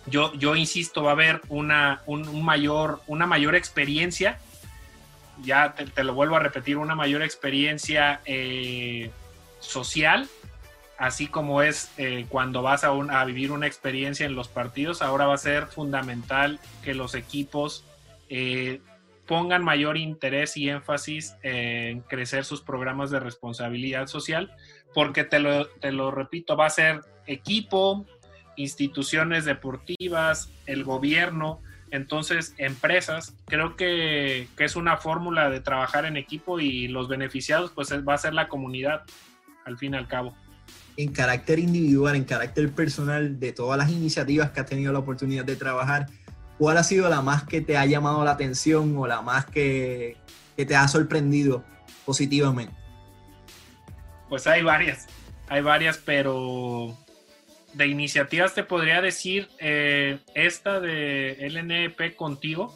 Yo, 0.08 0.34
yo 0.34 0.56
insisto, 0.56 1.04
va 1.04 1.12
a 1.12 1.14
haber 1.14 1.42
una, 1.48 2.02
un, 2.08 2.44
mayor, 2.44 3.02
una 3.06 3.28
mayor 3.28 3.54
experiencia, 3.54 4.40
ya 5.44 5.76
te, 5.76 6.04
lo 6.04 6.16
vuelvo 6.16 6.38
a 6.38 6.40
repetir, 6.40 6.78
una 6.78 6.96
mayor 6.96 7.22
experiencia 7.22 8.20
eh, 8.26 9.12
social, 9.60 10.28
así 10.98 11.28
como 11.28 11.62
es 11.62 11.92
eh, 11.98 12.26
cuando 12.30 12.62
vas 12.62 12.84
a, 12.84 12.90
a 12.90 13.26
vivir 13.26 13.52
una 13.52 13.68
experiencia 13.68 14.26
en 14.26 14.36
los 14.36 14.48
partidos, 14.48 15.02
ahora 15.02 15.28
va 15.28 15.36
a 15.36 15.40
ser 15.40 15.68
fundamental 15.68 16.60
que 16.84 16.94
los 16.94 17.16
equipos 17.16 17.84
eh, 18.30 18.82
pongan 19.28 19.64
mayor 19.64 19.98
interés 19.98 20.56
y 20.58 20.70
énfasis 20.70 21.36
en 21.42 22.02
crecer 22.02 22.46
sus 22.46 22.62
programas 22.62 23.10
de 23.10 23.20
responsabilidad 23.20 24.08
social, 24.08 24.56
porque 24.94 25.24
te 25.24 25.40
lo, 25.40 25.68
te 25.68 25.92
lo 25.92 26.12
repito, 26.12 26.56
va 26.56 26.68
a 26.68 26.70
ser 26.70 27.02
equipo, 27.26 28.06
instituciones 28.56 29.46
deportivas, 29.46 30.50
el 30.68 30.84
gobierno, 30.84 31.62
entonces 31.92 32.54
empresas. 32.58 33.36
Creo 33.46 33.76
que, 33.76 34.48
que 34.56 34.64
es 34.64 34.76
una 34.76 34.98
fórmula 34.98 35.50
de 35.50 35.60
trabajar 35.60 36.06
en 36.06 36.18
equipo 36.18 36.60
y 36.60 36.88
los 36.88 37.08
beneficiados 37.08 37.72
pues 37.72 37.92
va 37.92 38.14
a 38.14 38.18
ser 38.18 38.34
la 38.34 38.48
comunidad, 38.48 39.04
al 39.66 39.78
fin 39.78 39.94
y 39.96 39.98
al 39.98 40.08
cabo. 40.08 40.36
En 40.98 41.12
carácter 41.12 41.60
individual, 41.60 42.16
en 42.16 42.24
carácter 42.24 42.72
personal, 42.72 43.40
de 43.40 43.52
todas 43.52 43.78
las 43.78 43.90
iniciativas 43.90 44.52
que 44.52 44.62
has 44.62 44.66
tenido 44.66 44.94
la 44.94 45.00
oportunidad 45.00 45.44
de 45.44 45.56
trabajar, 45.56 46.08
¿cuál 46.58 46.78
ha 46.78 46.84
sido 46.84 47.10
la 47.10 47.22
más 47.22 47.44
que 47.44 47.62
te 47.62 47.78
ha 47.78 47.86
llamado 47.86 48.24
la 48.24 48.32
atención 48.32 48.96
o 48.98 49.08
la 49.08 49.22
más 49.22 49.46
que, 49.46 50.18
te 50.56 50.76
ha 50.76 50.88
sorprendido 50.88 51.64
positivamente? 52.06 52.74
Pues 54.30 54.48
hay 54.48 54.64
varias, 54.64 55.08
hay 55.50 55.62
varias, 55.62 55.98
pero 55.98 56.98
de 57.74 57.88
iniciativas 57.88 58.54
te 58.54 58.64
podría 58.64 59.02
decir 59.02 59.50
eh, 59.60 60.20
esta 60.34 60.80
de 60.80 61.38
LNP 61.50 62.16
contigo, 62.16 62.74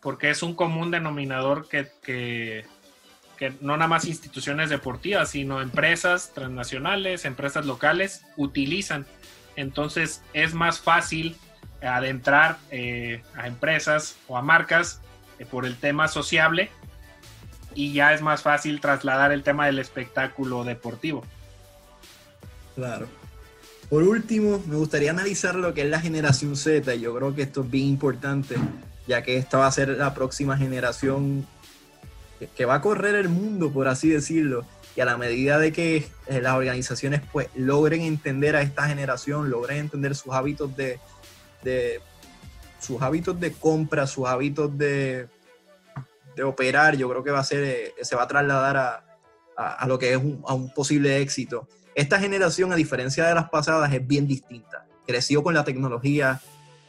porque 0.00 0.30
es 0.30 0.42
un 0.42 0.54
común 0.54 0.90
denominador 0.90 1.68
que, 1.68 1.88
que, 2.02 2.64
que, 3.40 3.54
no 3.62 3.76
nada 3.76 3.88
más 3.88 4.04
instituciones 4.04 4.68
deportivas, 4.68 5.30
sino 5.30 5.62
empresas 5.62 6.32
transnacionales, 6.34 7.24
empresas 7.24 7.64
locales 7.64 8.22
utilizan. 8.36 9.06
Entonces 9.56 10.22
es 10.34 10.52
más 10.52 10.78
fácil 10.78 11.36
adentrar 11.82 12.58
eh, 12.70 13.22
a 13.34 13.46
empresas 13.46 14.16
o 14.28 14.36
a 14.36 14.42
marcas 14.42 15.00
eh, 15.38 15.46
por 15.46 15.64
el 15.64 15.76
tema 15.76 16.06
sociable 16.06 16.70
y 17.74 17.94
ya 17.94 18.12
es 18.12 18.20
más 18.20 18.42
fácil 18.42 18.78
trasladar 18.80 19.32
el 19.32 19.42
tema 19.42 19.64
del 19.66 19.78
espectáculo 19.78 20.62
deportivo. 20.64 21.24
Claro. 22.74 23.08
Por 23.88 24.02
último, 24.02 24.62
me 24.66 24.76
gustaría 24.76 25.10
analizar 25.10 25.54
lo 25.54 25.72
que 25.72 25.82
es 25.82 25.88
la 25.88 26.00
generación 26.00 26.56
Z. 26.56 26.94
Yo 26.96 27.14
creo 27.14 27.34
que 27.34 27.42
esto 27.42 27.62
es 27.62 27.70
bien 27.70 27.86
importante, 27.86 28.56
ya 29.08 29.22
que 29.22 29.38
esta 29.38 29.56
va 29.58 29.66
a 29.66 29.72
ser 29.72 29.88
la 29.88 30.12
próxima 30.12 30.58
generación 30.58 31.46
que 32.48 32.64
va 32.64 32.76
a 32.76 32.80
correr 32.80 33.14
el 33.14 33.28
mundo, 33.28 33.72
por 33.72 33.88
así 33.88 34.08
decirlo. 34.08 34.64
Y 34.96 35.00
a 35.00 35.04
la 35.04 35.16
medida 35.16 35.58
de 35.58 35.72
que 35.72 36.08
eh, 36.26 36.40
las 36.40 36.54
organizaciones 36.54 37.22
pues 37.32 37.48
logren 37.54 38.02
entender 38.02 38.56
a 38.56 38.62
esta 38.62 38.88
generación, 38.88 39.50
logren 39.50 39.78
entender 39.78 40.14
sus 40.14 40.32
hábitos 40.32 40.74
de, 40.76 40.98
sus 42.78 43.00
hábitos 43.00 43.38
de 43.38 43.52
compra, 43.52 44.06
sus 44.06 44.26
hábitos 44.26 44.76
de, 44.76 45.28
de, 46.34 46.42
operar, 46.42 46.96
yo 46.96 47.08
creo 47.08 47.22
que 47.22 47.30
va 47.30 47.40
a 47.40 47.44
ser, 47.44 47.62
eh, 47.64 47.94
se 48.02 48.16
va 48.16 48.24
a 48.24 48.28
trasladar 48.28 48.76
a, 48.76 49.04
a, 49.56 49.86
lo 49.86 49.98
que 49.98 50.12
es 50.12 50.16
un, 50.16 50.42
a 50.46 50.54
un 50.54 50.72
posible 50.72 51.20
éxito. 51.20 51.68
Esta 51.94 52.18
generación, 52.18 52.72
a 52.72 52.76
diferencia 52.76 53.26
de 53.26 53.34
las 53.34 53.50
pasadas, 53.50 53.92
es 53.92 54.06
bien 54.06 54.26
distinta. 54.26 54.86
Creció 55.06 55.42
con 55.42 55.54
la 55.54 55.64
tecnología, 55.64 56.40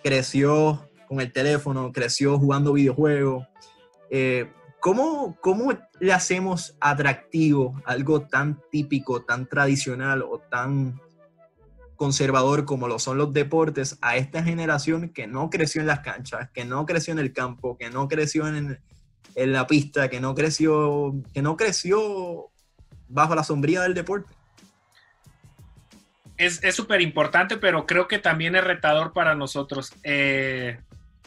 creció 0.04 0.88
con 1.08 1.20
el 1.20 1.32
teléfono, 1.32 1.92
creció 1.92 2.40
jugando 2.40 2.74
videojuegos. 2.74 3.46
Eh, 4.10 4.50
¿Cómo, 4.82 5.38
¿Cómo 5.41 5.74
le 6.00 6.12
hacemos 6.12 6.76
atractivo 6.82 7.80
algo 7.86 8.24
tan 8.24 8.60
típico, 8.72 9.22
tan 9.22 9.46
tradicional 9.46 10.24
o 10.24 10.39
tan 10.39 11.00
conservador 11.96 12.65
como 12.65 12.88
lo 12.88 12.98
son 12.98 13.20
los 13.20 13.32
deportes 13.32 14.00
a 14.02 14.17
esta 14.17 14.41
generación 14.41 15.10
que 15.10 15.28
no 15.28 15.52
creció 15.52 15.82
en 15.82 15.88
las 15.88 16.00
canchas, 16.00 16.50
que 16.50 16.65
no 16.65 16.88
creció 16.88 17.13
en 17.13 17.20
el 17.20 17.32
campo, 17.32 17.78
que 17.78 17.91
no 17.91 18.08
creció 18.08 18.48
en, 18.48 18.80
en 19.36 19.52
la 19.54 19.67
pista, 19.67 20.10
que 20.10 20.20
no 20.20 20.34
creció, 20.34 21.13
que 21.32 21.44
no 21.44 21.56
creció 21.56 22.50
bajo 23.08 23.36
la 23.36 23.44
sombría 23.44 23.84
del 23.84 23.94
deporte? 23.94 24.34
Es 26.38 26.60
súper 26.76 27.02
importante, 27.02 27.58
pero 27.58 27.86
creo 27.86 28.08
que 28.08 28.17
también 28.17 28.56
es 28.56 28.63
retador 28.63 29.13
para 29.13 29.36
nosotros. 29.36 29.94
Eh, 30.02 30.80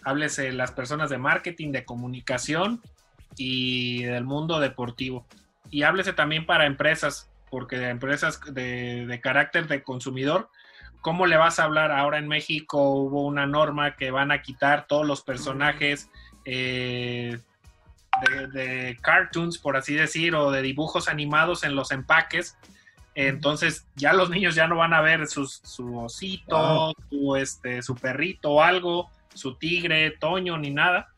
háblese 0.02 0.50
las 0.50 0.72
personas 0.72 1.08
de 1.08 1.18
marketing, 1.18 1.70
de 1.70 1.84
comunicación, 1.84 2.82
y 3.36 4.02
del 4.04 4.24
mundo 4.24 4.60
deportivo. 4.60 5.26
Y 5.70 5.82
háblese 5.82 6.12
también 6.12 6.46
para 6.46 6.66
empresas, 6.66 7.30
porque 7.50 7.88
empresas 7.88 8.40
de, 8.52 9.20
carácter 9.22 9.66
de 9.66 9.82
consumidor, 9.82 10.50
¿cómo 11.00 11.26
le 11.26 11.36
vas 11.36 11.58
a 11.58 11.64
hablar? 11.64 11.90
Ahora 11.90 12.18
en 12.18 12.28
México 12.28 12.90
hubo 12.90 13.24
una 13.24 13.46
norma 13.46 13.96
que 13.96 14.10
van 14.10 14.30
a 14.30 14.42
quitar 14.42 14.86
todos 14.86 15.06
los 15.06 15.22
personajes 15.22 16.10
eh, 16.44 17.38
de, 18.52 18.98
cartoons, 19.00 19.58
por 19.58 19.76
así 19.76 19.94
decir, 19.94 20.34
o 20.34 20.50
de 20.50 20.62
dibujos 20.62 21.08
animados 21.08 21.64
en 21.64 21.74
los 21.74 21.90
empaques. 21.90 22.56
Entonces 23.16 23.86
ya 23.94 24.12
los 24.12 24.28
niños 24.28 24.54
ya 24.54 24.66
no 24.66 24.76
van 24.76 24.92
a 24.92 25.00
ver 25.00 25.28
sus, 25.28 25.60
su 25.62 25.98
osito, 25.98 26.92
su, 27.10 27.36
este, 27.36 27.80
su 27.82 27.94
perrito 27.94 28.50
o 28.50 28.62
algo, 28.62 29.08
su 29.34 29.54
tigre, 29.54 30.10
Toño, 30.12 30.58
ni 30.58 30.70
nada 30.70 31.13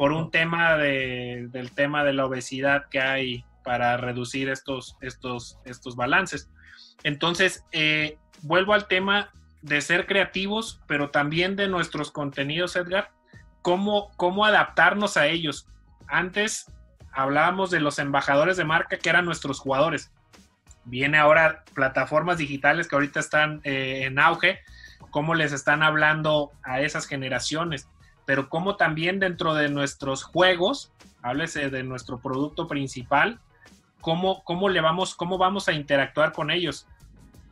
por 0.00 0.12
un 0.12 0.30
tema 0.30 0.78
de, 0.78 1.48
del 1.50 1.72
tema 1.72 2.04
de 2.04 2.14
la 2.14 2.24
obesidad 2.24 2.88
que 2.88 3.02
hay 3.02 3.44
para 3.62 3.98
reducir 3.98 4.48
estos, 4.48 4.96
estos, 5.02 5.58
estos 5.66 5.94
balances. 5.94 6.48
Entonces, 7.02 7.66
eh, 7.70 8.16
vuelvo 8.40 8.72
al 8.72 8.88
tema 8.88 9.28
de 9.60 9.82
ser 9.82 10.06
creativos, 10.06 10.80
pero 10.86 11.10
también 11.10 11.54
de 11.54 11.68
nuestros 11.68 12.10
contenidos, 12.12 12.76
Edgar, 12.76 13.10
cómo, 13.60 14.10
cómo 14.16 14.46
adaptarnos 14.46 15.18
a 15.18 15.26
ellos. 15.26 15.68
Antes 16.08 16.72
hablábamos 17.12 17.70
de 17.70 17.80
los 17.80 17.98
embajadores 17.98 18.56
de 18.56 18.64
marca 18.64 18.96
que 18.96 19.10
eran 19.10 19.26
nuestros 19.26 19.60
jugadores. 19.60 20.10
Viene 20.86 21.18
ahora 21.18 21.62
plataformas 21.74 22.38
digitales 22.38 22.88
que 22.88 22.96
ahorita 22.96 23.20
están 23.20 23.60
eh, 23.64 24.04
en 24.06 24.18
auge, 24.18 24.60
cómo 25.10 25.34
les 25.34 25.52
están 25.52 25.82
hablando 25.82 26.52
a 26.62 26.80
esas 26.80 27.04
generaciones 27.04 27.86
pero 28.30 28.48
como 28.48 28.76
también 28.76 29.18
dentro 29.18 29.54
de 29.54 29.68
nuestros 29.68 30.22
juegos, 30.22 30.92
háblese 31.20 31.68
de 31.68 31.82
nuestro 31.82 32.20
producto 32.20 32.68
principal, 32.68 33.40
cómo, 34.00 34.44
cómo 34.44 34.68
le 34.68 34.80
vamos, 34.80 35.16
cómo 35.16 35.36
vamos 35.36 35.66
a 35.66 35.72
interactuar 35.72 36.30
con 36.30 36.52
ellos. 36.52 36.86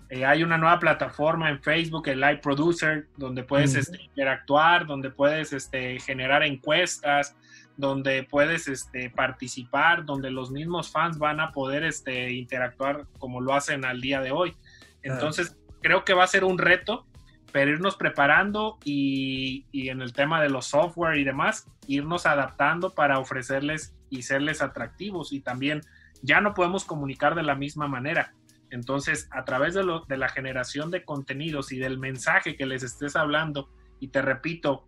Eh, 0.09 0.25
hay 0.25 0.45
una 0.45 0.57
nueva 0.57 0.79
plataforma 0.79 1.51
en 1.51 1.61
Facebook, 1.61 2.07
el 2.07 2.21
Live 2.21 2.37
Producer, 2.37 3.09
donde 3.17 3.43
puedes 3.43 3.75
este, 3.75 4.01
interactuar, 4.01 4.87
donde 4.87 5.11
puedes 5.11 5.53
este, 5.53 5.99
generar 5.99 6.45
encuestas, 6.45 7.35
donde 7.77 8.23
puedes 8.23 8.69
este, 8.69 9.11
participar, 9.11 10.05
donde 10.05 10.31
los 10.31 10.53
mismos 10.53 10.93
fans 10.93 11.19
van 11.19 11.41
a 11.41 11.51
poder 11.51 11.83
este, 11.83 12.31
interactuar 12.31 13.05
como 13.19 13.41
lo 13.41 13.53
hacen 13.53 13.85
al 13.85 14.01
día 14.01 14.21
de 14.21 14.31
hoy. 14.31 14.57
Entonces, 15.03 15.59
creo 15.83 16.05
que 16.05 16.15
va 16.15 16.23
a 16.23 16.29
ser 16.29 16.45
un 16.45 16.57
reto 16.57 17.05
pero 17.53 17.71
irnos 17.71 17.97
preparando 17.97 18.79
y, 18.85 19.65
en 19.73 20.03
el 20.03 20.13
tema 20.13 20.43
de 20.43 20.51
los 20.51 20.67
software 20.67 21.19
y 21.19 21.25
demás, 21.25 21.67
irnos 21.87 22.27
adaptando 22.27 22.95
para 22.95 23.19
ofrecerles 23.19 23.95
y 24.11 24.23
serles 24.23 24.63
atractivos 24.63 25.33
y 25.33 25.41
también 25.41 25.83
ya 26.23 26.41
no 26.41 26.55
podemos 26.55 26.85
comunicar 26.85 27.35
de 27.35 27.43
la 27.43 27.55
misma 27.55 27.89
manera. 27.89 28.35
Entonces, 28.71 29.29
a 29.31 29.45
través 29.45 29.75
de, 29.75 29.83
lo, 29.83 30.01
de 30.01 30.19
la 30.19 30.29
generación 30.29 30.91
de 30.91 31.05
contenidos 31.05 31.73
y 31.73 31.79
del 31.79 31.99
mensaje 31.99 32.57
que 32.57 32.67
les 32.67 32.83
estés 32.83 33.17
hablando, 33.17 33.71
y 33.99 34.09
te 34.09 34.21
repito, 34.21 34.87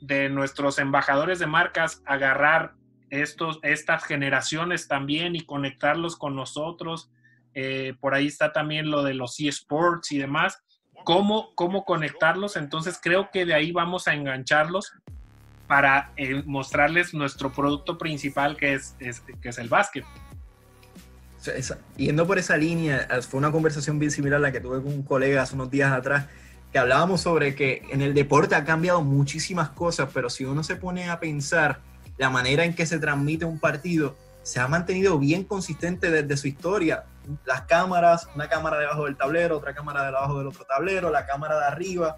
de 0.00 0.28
nuestros 0.28 0.78
embajadores 0.78 1.38
de 1.38 1.46
marcas, 1.46 2.02
agarrar 2.06 2.74
estos, 3.10 3.60
estas 3.62 4.04
generaciones 4.04 4.88
también 4.88 5.36
y 5.36 5.42
conectarlos 5.42 6.16
con 6.16 6.34
nosotros. 6.34 7.12
Eh, 7.54 7.94
por 8.00 8.14
ahí 8.14 8.26
está 8.26 8.52
también 8.52 8.90
lo 8.90 9.04
de 9.04 9.14
los 9.14 9.38
eSports 9.38 10.10
y 10.10 10.18
demás 10.18 10.62
cómo, 11.04 11.54
cómo 11.54 11.84
conectarlos. 11.84 12.56
Entonces 12.56 12.98
creo 13.02 13.30
que 13.32 13.44
de 13.44 13.54
ahí 13.54 13.72
vamos 13.72 14.08
a 14.08 14.14
engancharlos 14.14 14.92
para 15.66 16.12
eh, 16.16 16.42
mostrarles 16.44 17.14
nuestro 17.14 17.52
producto 17.52 17.96
principal 17.96 18.56
que 18.56 18.74
es, 18.74 18.94
que 18.98 19.48
es 19.48 19.58
el 19.58 19.68
básquet. 19.68 20.04
yendo 21.96 22.26
por 22.26 22.38
esa 22.38 22.56
línea, 22.56 23.08
fue 23.28 23.38
una 23.38 23.50
conversación 23.50 23.98
bien 23.98 24.10
similar 24.10 24.38
a 24.38 24.42
la 24.42 24.52
que 24.52 24.60
tuve 24.60 24.82
con 24.82 24.92
un 24.92 25.02
colega 25.02 25.42
hace 25.42 25.54
unos 25.54 25.70
días 25.70 25.92
atrás, 25.92 26.26
que 26.72 26.78
hablábamos 26.78 27.20
sobre 27.20 27.54
que 27.54 27.82
en 27.90 28.02
el 28.02 28.14
deporte 28.14 28.54
ha 28.54 28.64
cambiado 28.64 29.02
muchísimas 29.02 29.70
cosas, 29.70 30.10
pero 30.12 30.30
si 30.30 30.44
uno 30.44 30.62
se 30.62 30.76
pone 30.76 31.08
a 31.08 31.20
pensar 31.20 31.80
la 32.18 32.30
manera 32.30 32.64
en 32.64 32.74
que 32.74 32.86
se 32.86 32.98
transmite 32.98 33.44
un 33.44 33.58
partido, 33.58 34.16
se 34.42 34.60
ha 34.60 34.68
mantenido 34.68 35.18
bien 35.18 35.44
consistente 35.44 36.10
desde 36.10 36.36
su 36.36 36.48
historia 36.48 37.04
las 37.44 37.62
cámaras, 37.62 38.28
una 38.34 38.48
cámara 38.48 38.78
debajo 38.78 39.04
del 39.04 39.16
tablero, 39.16 39.58
otra 39.58 39.74
cámara 39.74 40.04
debajo 40.04 40.38
del 40.38 40.48
otro 40.48 40.64
tablero, 40.64 41.10
la 41.10 41.26
cámara 41.26 41.58
de 41.58 41.64
arriba. 41.66 42.16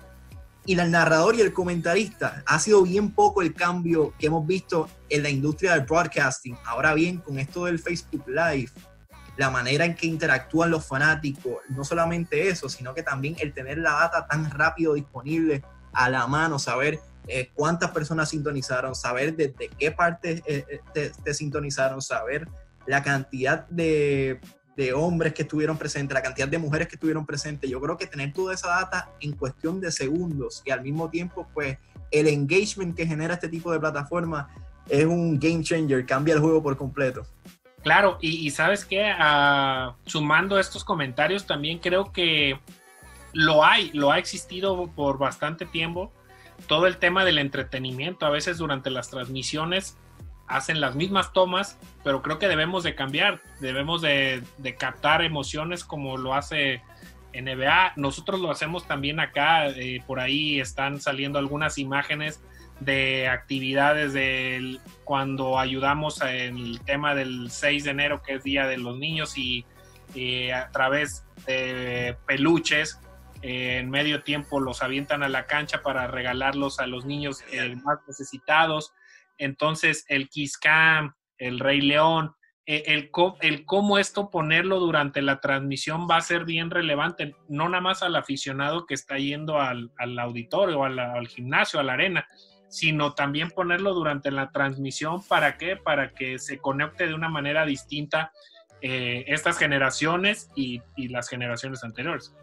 Y 0.67 0.79
el 0.79 0.91
narrador 0.91 1.35
y 1.35 1.43
el 1.43 1.53
comentarista 1.53 2.43
ha 2.47 2.59
sido 2.59 2.83
bien 2.83 3.11
poco 3.11 3.43
el 3.43 3.53
cambio 3.53 4.15
que 4.19 4.27
hemos 4.27 4.47
visto 4.47 4.89
en 5.11 5.23
la 5.23 5.29
industria 5.29 5.73
del 5.73 5.83
broadcasting. 5.83 6.57
Ahora 6.65 6.95
bien, 6.95 7.19
con 7.19 7.39
esto 7.39 7.67
del 7.67 7.79
Facebook 7.79 8.25
Live, 8.27 8.71
la 9.37 9.51
manera 9.51 9.85
en 9.85 9.95
que 9.95 10.07
interactúan 10.07 10.71
los 10.71 10.87
fanáticos, 10.87 11.59
no 11.69 11.85
solamente 11.85 12.49
eso, 12.49 12.69
sino 12.71 12.95
que 12.95 13.03
también 13.03 13.37
el 13.41 13.53
tener 13.53 13.79
la 13.79 13.93
data 13.93 14.27
tan 14.27 14.51
rápido 14.51 14.95
disponible 14.95 15.63
a 15.93 16.09
la 16.09 16.27
mano, 16.27 16.59
saber 16.59 16.99
eh, 17.27 17.51
cuántas 17.55 17.91
personas 17.91 18.31
sintonizaron, 18.31 18.95
saber 18.95 19.35
desde 19.37 19.69
qué 19.69 19.91
parte 19.91 20.43
eh, 20.47 20.81
eh, 20.95 21.13
te, 21.23 21.35
sintonizaron, 21.35 22.03
saber 22.03 22.49
la 22.87 23.03
cantidad 23.03 23.67
de 23.69 24.41
de 24.77 24.93
hombres 24.93 25.35
que 25.35 25.43
estuvieron 25.43 25.77
presentes, 25.77 26.15
la 26.15 26.23
cantidad 26.23 26.49
de 26.49 26.59
mujeres 26.59 26.89
que 26.89 26.97
estuvieron 26.97 27.25
presentes. 27.25 27.71
Yo 27.71 27.81
creo 27.81 27.97
que 27.97 28.07
tener 28.07 28.33
toda 28.33 28.55
esa 28.55 28.69
data 28.69 29.11
en 29.21 29.33
cuestión 29.33 29.81
de 29.81 29.91
segundos 29.93 30.63
y 30.65 30.71
al 30.71 30.83
mismo 30.83 31.11
tiempo, 31.11 31.47
pues, 31.55 31.79
el 32.11 32.29
engagement 32.29 32.97
que 32.97 33.07
genera 33.07 33.35
este 33.35 33.49
tipo 33.49 33.73
de 33.73 33.81
plataforma 33.81 34.49
es 34.89 35.05
un 35.05 35.39
game 35.39 35.63
changer, 35.63 36.05
cambia 36.07 36.35
el 36.35 36.41
juego 36.41 36.63
por 36.63 36.77
completo. 36.77 37.27
Claro, 37.83 38.19
y, 38.21 38.51
sabes 38.51 38.85
que 38.85 39.05
ah, 39.05 39.95
sumando 40.07 40.59
estos 40.59 40.85
comentarios, 40.85 41.47
también 41.47 41.79
creo 41.79 42.13
que 42.13 42.59
lo 43.33 43.65
hay, 43.65 43.91
lo 43.93 44.11
ha 44.11 44.19
existido 44.19 44.91
por 44.95 45.19
bastante 45.19 45.67
tiempo. 45.67 46.11
Todo 46.67 46.87
el 46.87 46.97
tema 46.99 47.25
del 47.25 47.39
entretenimiento, 47.39 48.27
a 48.27 48.31
veces 48.31 48.59
durante 48.59 48.91
las 48.91 49.11
transmisiones 49.11 49.97
hacen 50.47 50.81
las 50.81 50.95
mismas 50.95 51.33
tomas, 51.33 51.79
pero 52.03 52.23
creo 52.23 52.39
que 52.39 52.49
debemos 52.49 52.83
de 52.83 52.95
cambiar, 52.95 53.41
debemos 53.61 54.03
de, 54.03 54.43
captar 54.79 55.23
emociones 55.23 55.85
como 55.85 56.17
lo 56.17 56.35
hace 56.35 56.83
NBA. 57.33 57.95
Nosotros 57.97 58.41
lo 58.41 58.51
hacemos 58.51 58.87
también 58.87 59.21
acá, 59.21 59.69
eh, 59.69 60.03
por 60.07 60.21
ahí 60.21 60.61
están 60.61 61.01
saliendo 61.01 61.39
algunas 61.39 61.79
imágenes 61.79 62.43
de 62.81 63.29
actividades 63.29 64.13
de 64.13 64.79
cuando 65.05 65.59
ayudamos 65.59 66.21
en 66.23 66.59
el 66.59 66.81
tema 66.81 67.15
del 67.15 67.51
6 67.51 67.85
de 67.85 67.91
enero, 67.91 68.23
que 68.23 68.35
es 68.35 68.45
Día 68.45 68.67
de 68.67 68.77
los 68.77 68.99
Niños, 68.99 69.39
y 69.39 69.65
a 70.51 70.71
través 70.71 71.25
de 71.47 72.17
peluches. 72.27 73.01
En 73.47 73.91
medio 73.91 74.23
tiempo 74.23 74.59
los 74.59 74.83
avientan 74.83 75.23
a 75.23 75.29
la 75.29 75.47
cancha 75.47 75.83
para 75.83 76.07
regalarlos 76.07 76.81
a 76.81 76.87
los 76.87 77.05
niños 77.05 77.45
eh, 77.53 77.77
más 77.85 77.99
necesitados 78.09 78.95
entonces, 79.39 80.05
el 80.09 80.29
Kiss 80.29 80.59
el 81.39 81.59
Rey 81.59 81.81
León, 81.81 82.35
eh, 82.67 82.85
el, 82.87 83.11
cómo 83.67 83.99
esto 83.99 84.31
ponerlo 84.31 84.79
durante 84.81 85.21
la 85.21 85.41
transmisión 85.41 86.09
va 86.11 86.17
a 86.17 86.23
ser 86.23 86.45
bien 86.45 86.71
relevante, 86.71 87.35
no 87.49 87.69
nada 87.69 87.83
más 87.83 88.03
al 88.03 88.17
aficionado 88.17 88.87
que 88.87 88.95
está 88.95 89.19
yendo 89.19 89.61
al, 89.61 89.91
auditorio, 90.19 90.85
al, 90.85 91.29
gimnasio, 91.29 91.81
a 91.81 91.83
la 91.83 91.95
arena, 91.95 92.27
sino 92.69 93.15
también 93.15 93.51
ponerlo 93.51 93.93
durante 93.93 94.31
la 94.31 94.51
transmisión. 94.51 95.23
¿Para 95.27 95.59
qué? 95.59 95.77
Para 95.77 96.13
que 96.13 96.39
se 96.39 96.59
conecte 96.59 97.07
de 97.07 97.15
una 97.15 97.29
manera 97.29 97.67
distinta 97.67 98.33
eh, 98.81 99.25
estas 99.29 99.59
generaciones 99.59 100.51
y, 100.55 100.81
las 101.09 101.29
generaciones 101.29 101.85
anteriores. 101.85 102.35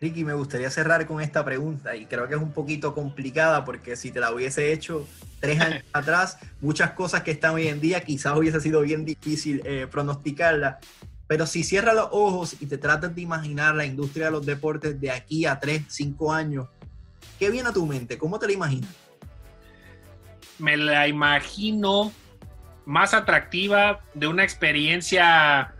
Ricky, 0.00 0.24
me 0.24 0.34
gustaría 0.34 0.70
cerrar 0.70 1.06
con 1.06 1.20
esta 1.20 1.44
pregunta 1.44 1.96
y 1.96 2.06
creo 2.06 2.28
que 2.28 2.34
es 2.34 2.40
un 2.40 2.52
poquito 2.52 2.94
complicada 2.94 3.64
porque 3.64 3.96
si 3.96 4.10
te 4.10 4.20
la 4.20 4.30
hubiese 4.30 4.72
hecho 4.72 5.08
tres 5.40 5.60
años 5.60 5.84
atrás, 5.92 6.38
muchas 6.60 6.92
cosas 6.92 7.22
que 7.22 7.30
están 7.30 7.54
hoy 7.54 7.68
en 7.68 7.80
día 7.80 8.02
quizás 8.02 8.36
hubiese 8.36 8.60
sido 8.60 8.82
bien 8.82 9.04
difícil 9.04 9.62
eh, 9.64 9.86
pronosticarlas. 9.90 10.76
Pero 11.26 11.46
si 11.46 11.64
cierras 11.64 11.94
los 11.94 12.08
ojos 12.12 12.56
y 12.60 12.66
te 12.66 12.78
tratas 12.78 13.14
de 13.14 13.22
imaginar 13.22 13.74
la 13.74 13.84
industria 13.84 14.26
de 14.26 14.32
los 14.32 14.46
deportes 14.46 15.00
de 15.00 15.10
aquí 15.10 15.46
a 15.46 15.58
tres, 15.58 15.82
cinco 15.88 16.32
años, 16.32 16.68
¿qué 17.38 17.50
viene 17.50 17.68
a 17.68 17.72
tu 17.72 17.84
mente? 17.84 18.16
¿Cómo 18.16 18.38
te 18.38 18.46
la 18.46 18.52
imaginas? 18.52 18.90
Me 20.58 20.76
la 20.76 21.08
imagino 21.08 22.12
más 22.84 23.12
atractiva, 23.12 24.00
de 24.14 24.28
una 24.28 24.44
experiencia 24.44 25.74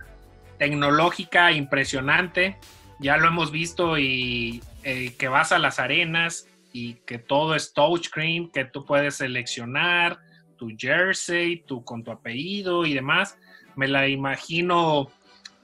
tecnológica 0.58 1.52
impresionante, 1.52 2.58
ya 2.98 3.16
lo 3.16 3.28
hemos 3.28 3.50
visto 3.50 3.98
y 3.98 4.62
eh, 4.84 5.14
que 5.18 5.28
vas 5.28 5.52
a 5.52 5.58
las 5.58 5.78
arenas 5.78 6.48
y 6.72 6.94
que 7.06 7.18
todo 7.18 7.54
es 7.54 7.72
touchscreen, 7.72 8.50
que 8.50 8.64
tú 8.64 8.84
puedes 8.84 9.16
seleccionar 9.16 10.18
tu 10.56 10.70
jersey, 10.76 11.62
tu 11.66 11.84
con 11.84 12.04
tu 12.04 12.10
apellido 12.10 12.86
y 12.86 12.94
demás. 12.94 13.38
Me 13.74 13.88
la 13.88 14.08
imagino 14.08 15.10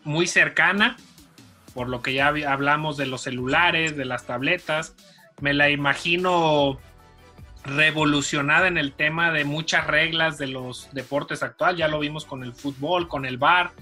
muy 0.05 0.27
cercana, 0.27 0.97
por 1.75 1.89
lo 1.89 2.03
que 2.03 2.15
ya 2.15 2.29
hablamos 2.29 2.97
de 2.97 3.07
los 3.07 3.23
celulares, 3.23 3.97
de 3.97 4.05
las 4.05 4.27
tabletas. 4.27 4.95
Me 5.41 5.55
la 5.55 5.71
imagino 5.71 6.79
revolucionada 7.65 8.67
en 8.67 8.77
el 8.77 8.93
tema 8.93 9.31
de 9.31 9.45
muchas 9.45 9.87
reglas 9.87 10.37
de 10.39 10.49
los 10.49 10.89
deportes 10.93 11.43
actual. 11.43 11.77
Ya 11.77 11.89
lo 11.89 11.99
vimos 12.01 12.25
con 12.25 12.43
el 12.43 12.53
fútbol, 12.53 13.09
con 13.09 13.25
el 13.25 13.39
bar, 13.39 13.73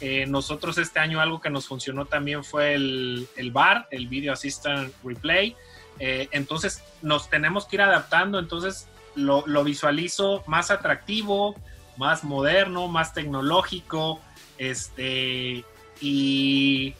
eh, 0.00 0.24
nosotros 0.26 0.78
este 0.78 0.98
año 0.98 1.20
algo 1.20 1.40
que 1.40 1.50
nos 1.50 1.66
funcionó 1.66 2.06
también 2.06 2.42
fue 2.42 2.74
el, 2.74 3.28
el 3.36 3.50
VAR, 3.50 3.86
el 3.90 4.08
Video 4.08 4.32
Assistant 4.32 4.92
Replay. 5.04 5.56
Eh, 5.98 6.28
entonces 6.32 6.82
nos 7.02 7.28
tenemos 7.28 7.66
que 7.66 7.76
ir 7.76 7.82
adaptando, 7.82 8.38
entonces 8.38 8.88
lo, 9.14 9.42
visualizo 9.64 10.42
más 10.46 10.70
atractivo, 10.70 11.54
más 11.98 12.24
moderno, 12.24 12.88
más 12.88 13.12
tecnológico, 13.12 14.20
este, 14.56 15.64
y, 16.00 16.94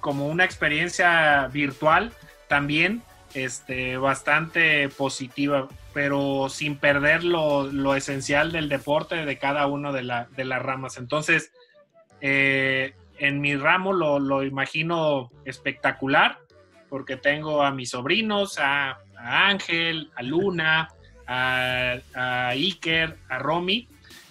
como 0.00 0.28
una 0.28 0.44
experiencia 0.44 1.48
virtual 1.48 2.12
también 2.48 3.02
este, 3.34 3.96
bastante 3.96 4.88
positiva, 4.88 5.68
pero 5.92 6.48
sin 6.48 6.76
perder 6.76 7.24
lo, 7.24 7.94
esencial 7.96 8.52
del 8.52 8.68
deporte 8.68 9.26
de 9.26 9.38
cada 9.38 9.66
una 9.66 9.90
de, 9.90 10.26
de 10.36 10.44
las 10.44 10.62
ramas. 10.62 10.96
Entonces, 10.96 11.50
eh, 12.26 12.94
en 13.18 13.42
mi 13.42 13.54
ramo 13.54 13.92
lo, 13.92 14.42
imagino 14.42 15.30
espectacular, 15.44 16.38
porque 16.88 17.18
tengo 17.18 17.62
a 17.62 17.70
mis 17.70 17.90
sobrinos, 17.90 18.58
a, 18.58 18.96
Ángel, 19.18 20.10
a 20.16 20.22
Luna, 20.22 20.88
a, 21.26 21.98
Iker, 22.52 23.18
a 23.28 23.38
Romy, 23.38 23.88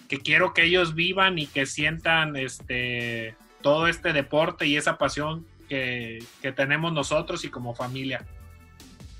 que 0.08 0.18
quiero 0.18 0.54
que 0.54 0.64
ellos 0.64 0.96
vivan 0.96 1.38
y 1.38 1.46
que 1.46 1.66
sientan 1.66 2.34
este, 2.34 3.36
todo 3.62 3.86
este 3.86 4.12
deporte 4.12 4.66
y 4.66 4.76
esa 4.76 4.98
pasión 4.98 5.46
que, 5.68 6.26
tenemos 6.56 6.92
nosotros 6.92 7.44
y 7.44 7.48
como 7.48 7.76
familia. 7.76 8.26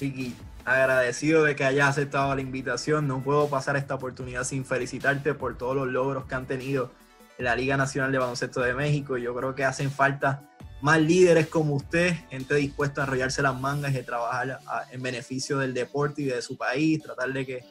Vicky, 0.01 0.35
agradecido 0.65 1.45
de 1.45 1.55
que 1.55 1.63
hayas 1.63 1.91
aceptado 1.91 2.35
la 2.35 2.41
invitación. 2.41 3.07
No 3.07 3.23
puedo 3.23 3.49
pasar 3.49 3.77
esta 3.77 3.95
oportunidad 3.95 4.43
sin 4.43 4.65
felicitarte 4.65 5.33
por 5.33 5.57
todos 5.57 5.77
los 5.77 5.87
logros 5.87 6.25
que 6.25 6.35
han 6.35 6.47
tenido 6.47 6.91
la 7.39 7.57
Liga 7.57 7.77
Nacional 7.77 8.13
de 8.13 8.19
Baloncesto 8.19 8.61
de 8.61 8.75
México. 8.75 9.17
Yo 9.17 9.35
creo 9.35 9.55
que 9.55 9.65
hacen 9.65 9.91
falta 9.91 10.43
más 10.81 11.01
líderes 11.01 11.47
como 11.47 11.75
usted, 11.77 12.15
gente 12.29 12.55
dispuesta 12.57 13.01
a 13.01 13.05
arrollarse 13.05 13.43
las 13.43 13.59
mangas 13.59 13.95
y 13.95 13.99
a 13.99 14.05
trabajar 14.05 14.61
en 14.91 15.03
beneficio 15.03 15.59
del 15.59 15.73
deporte 15.73 16.23
y 16.23 16.27
de 16.27 16.43
su 16.43 16.57
país, 16.57 17.03
tratar 17.03 17.33
de 17.33 17.47
que 17.47 17.65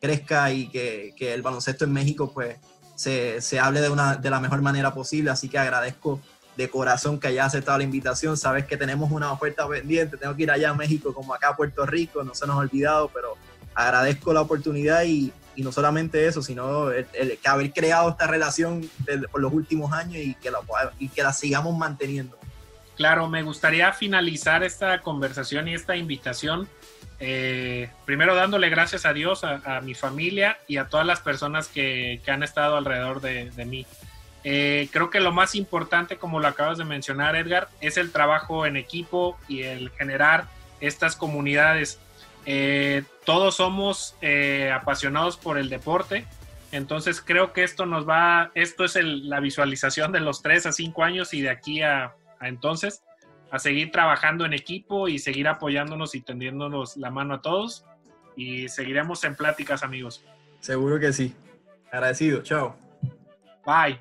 crezca 0.00 0.50
y 0.52 0.68
que, 0.68 1.14
el 1.18 1.42
baloncesto 1.42 1.84
en 1.84 1.92
México 1.92 2.32
pues 2.32 2.56
se, 2.96 3.60
hable 3.60 3.80
de, 3.80 3.88
una, 3.88 4.16
de 4.16 4.30
la 4.30 4.40
mejor 4.40 4.62
manera 4.62 4.92
posible. 4.92 5.30
Así 5.30 5.48
que 5.48 5.58
agradezco 5.58 6.20
de 6.56 6.68
corazón 6.68 7.20
que 7.20 7.28
hayas 7.28 7.46
aceptado 7.46 7.78
la 7.78 7.84
invitación. 7.84 8.36
Sabes 8.36 8.66
que 8.66 8.76
tenemos 8.76 9.12
una 9.12 9.32
oferta 9.32 9.68
pendiente, 9.68 10.16
tengo 10.16 10.34
que 10.34 10.42
ir 10.42 10.50
allá 10.50 10.70
a 10.70 10.74
México 10.74 11.14
como 11.14 11.34
acá 11.34 11.50
a 11.50 11.56
Puerto 11.56 11.86
Rico, 11.86 12.24
no 12.24 12.34
se 12.34 12.46
nos 12.46 12.56
ha 12.56 12.60
olvidado, 12.60 13.10
pero 13.14 13.34
agradezco 13.74 14.32
la 14.32 14.40
oportunidad 14.40 15.04
y, 15.04 15.32
y 15.56 15.62
no 15.62 15.72
solamente 15.72 16.26
eso, 16.26 16.42
sino 16.42 16.90
el, 16.90 17.06
que 17.42 17.48
haber 17.48 17.72
creado 17.72 18.10
esta 18.10 18.26
relación 18.26 18.88
por 19.32 19.40
los 19.40 19.52
últimos 19.52 19.92
años 19.92 20.16
y 20.16 20.34
que, 20.34 20.50
la, 20.50 20.60
y 20.98 21.08
que 21.08 21.22
la 21.22 21.32
sigamos 21.32 21.76
manteniendo. 21.76 22.38
Claro, 22.96 23.28
me 23.28 23.42
gustaría 23.42 23.92
finalizar 23.92 24.62
esta 24.62 25.02
conversación 25.02 25.68
y 25.68 25.74
esta 25.74 25.96
invitación. 25.96 26.68
Eh, 27.18 27.90
primero 28.04 28.34
dándole 28.34 28.68
gracias 28.68 29.06
a 29.06 29.12
Dios, 29.12 29.42
a, 29.44 29.80
mi 29.80 29.94
familia 29.94 30.58
y 30.66 30.76
a 30.76 30.88
todas 30.88 31.06
las 31.06 31.20
personas 31.20 31.68
que, 31.68 32.20
que 32.24 32.30
han 32.30 32.42
estado 32.42 32.76
alrededor 32.76 33.20
de, 33.20 33.50
de 33.50 33.64
mí. 33.64 33.86
Eh, 34.48 34.88
creo 34.92 35.10
que 35.10 35.18
lo 35.18 35.32
más 35.32 35.56
importante, 35.56 36.18
como 36.18 36.38
lo 36.38 36.46
acabas 36.46 36.78
de 36.78 36.84
mencionar, 36.84 37.34
Edgar, 37.34 37.68
es 37.80 37.96
el 37.96 38.12
trabajo 38.12 38.64
en 38.64 38.76
equipo 38.76 39.36
y 39.48 39.62
el 39.62 39.90
generar 39.90 40.46
estas 40.80 41.16
comunidades. 41.16 41.98
Eh, 42.46 43.02
todos 43.24 43.56
somos 43.56 44.16
eh, 44.20 44.70
apasionados 44.72 45.36
por 45.36 45.58
el 45.58 45.68
deporte, 45.68 46.24
entonces 46.72 47.20
creo 47.20 47.52
que 47.52 47.64
esto 47.64 47.86
nos 47.86 48.08
va, 48.08 48.52
esto 48.54 48.84
es 48.84 48.96
la 49.02 49.40
visualización 49.40 50.12
de 50.12 50.20
los 50.20 50.42
tres 50.42 50.66
a 50.66 50.72
cinco 50.72 51.04
años 51.04 51.34
y 51.34 51.40
de 51.40 51.50
aquí 51.50 51.82
a, 51.82 52.14
entonces 52.40 53.02
a 53.50 53.58
seguir 53.58 53.90
trabajando 53.90 54.44
en 54.44 54.52
equipo 54.52 55.08
y 55.08 55.18
seguir 55.18 55.48
apoyándonos 55.48 56.14
y 56.14 56.20
tendiéndonos 56.20 56.96
la 56.96 57.10
mano 57.10 57.34
a 57.34 57.42
todos 57.42 57.84
y 58.36 58.68
seguiremos 58.68 59.24
en 59.24 59.34
pláticas 59.34 59.82
amigos. 59.82 60.24
Seguro 60.60 61.00
que 61.00 61.12
sí. 61.12 61.34
Agradecido. 61.90 62.42
Chao. 62.42 62.76
Bye. 63.64 63.98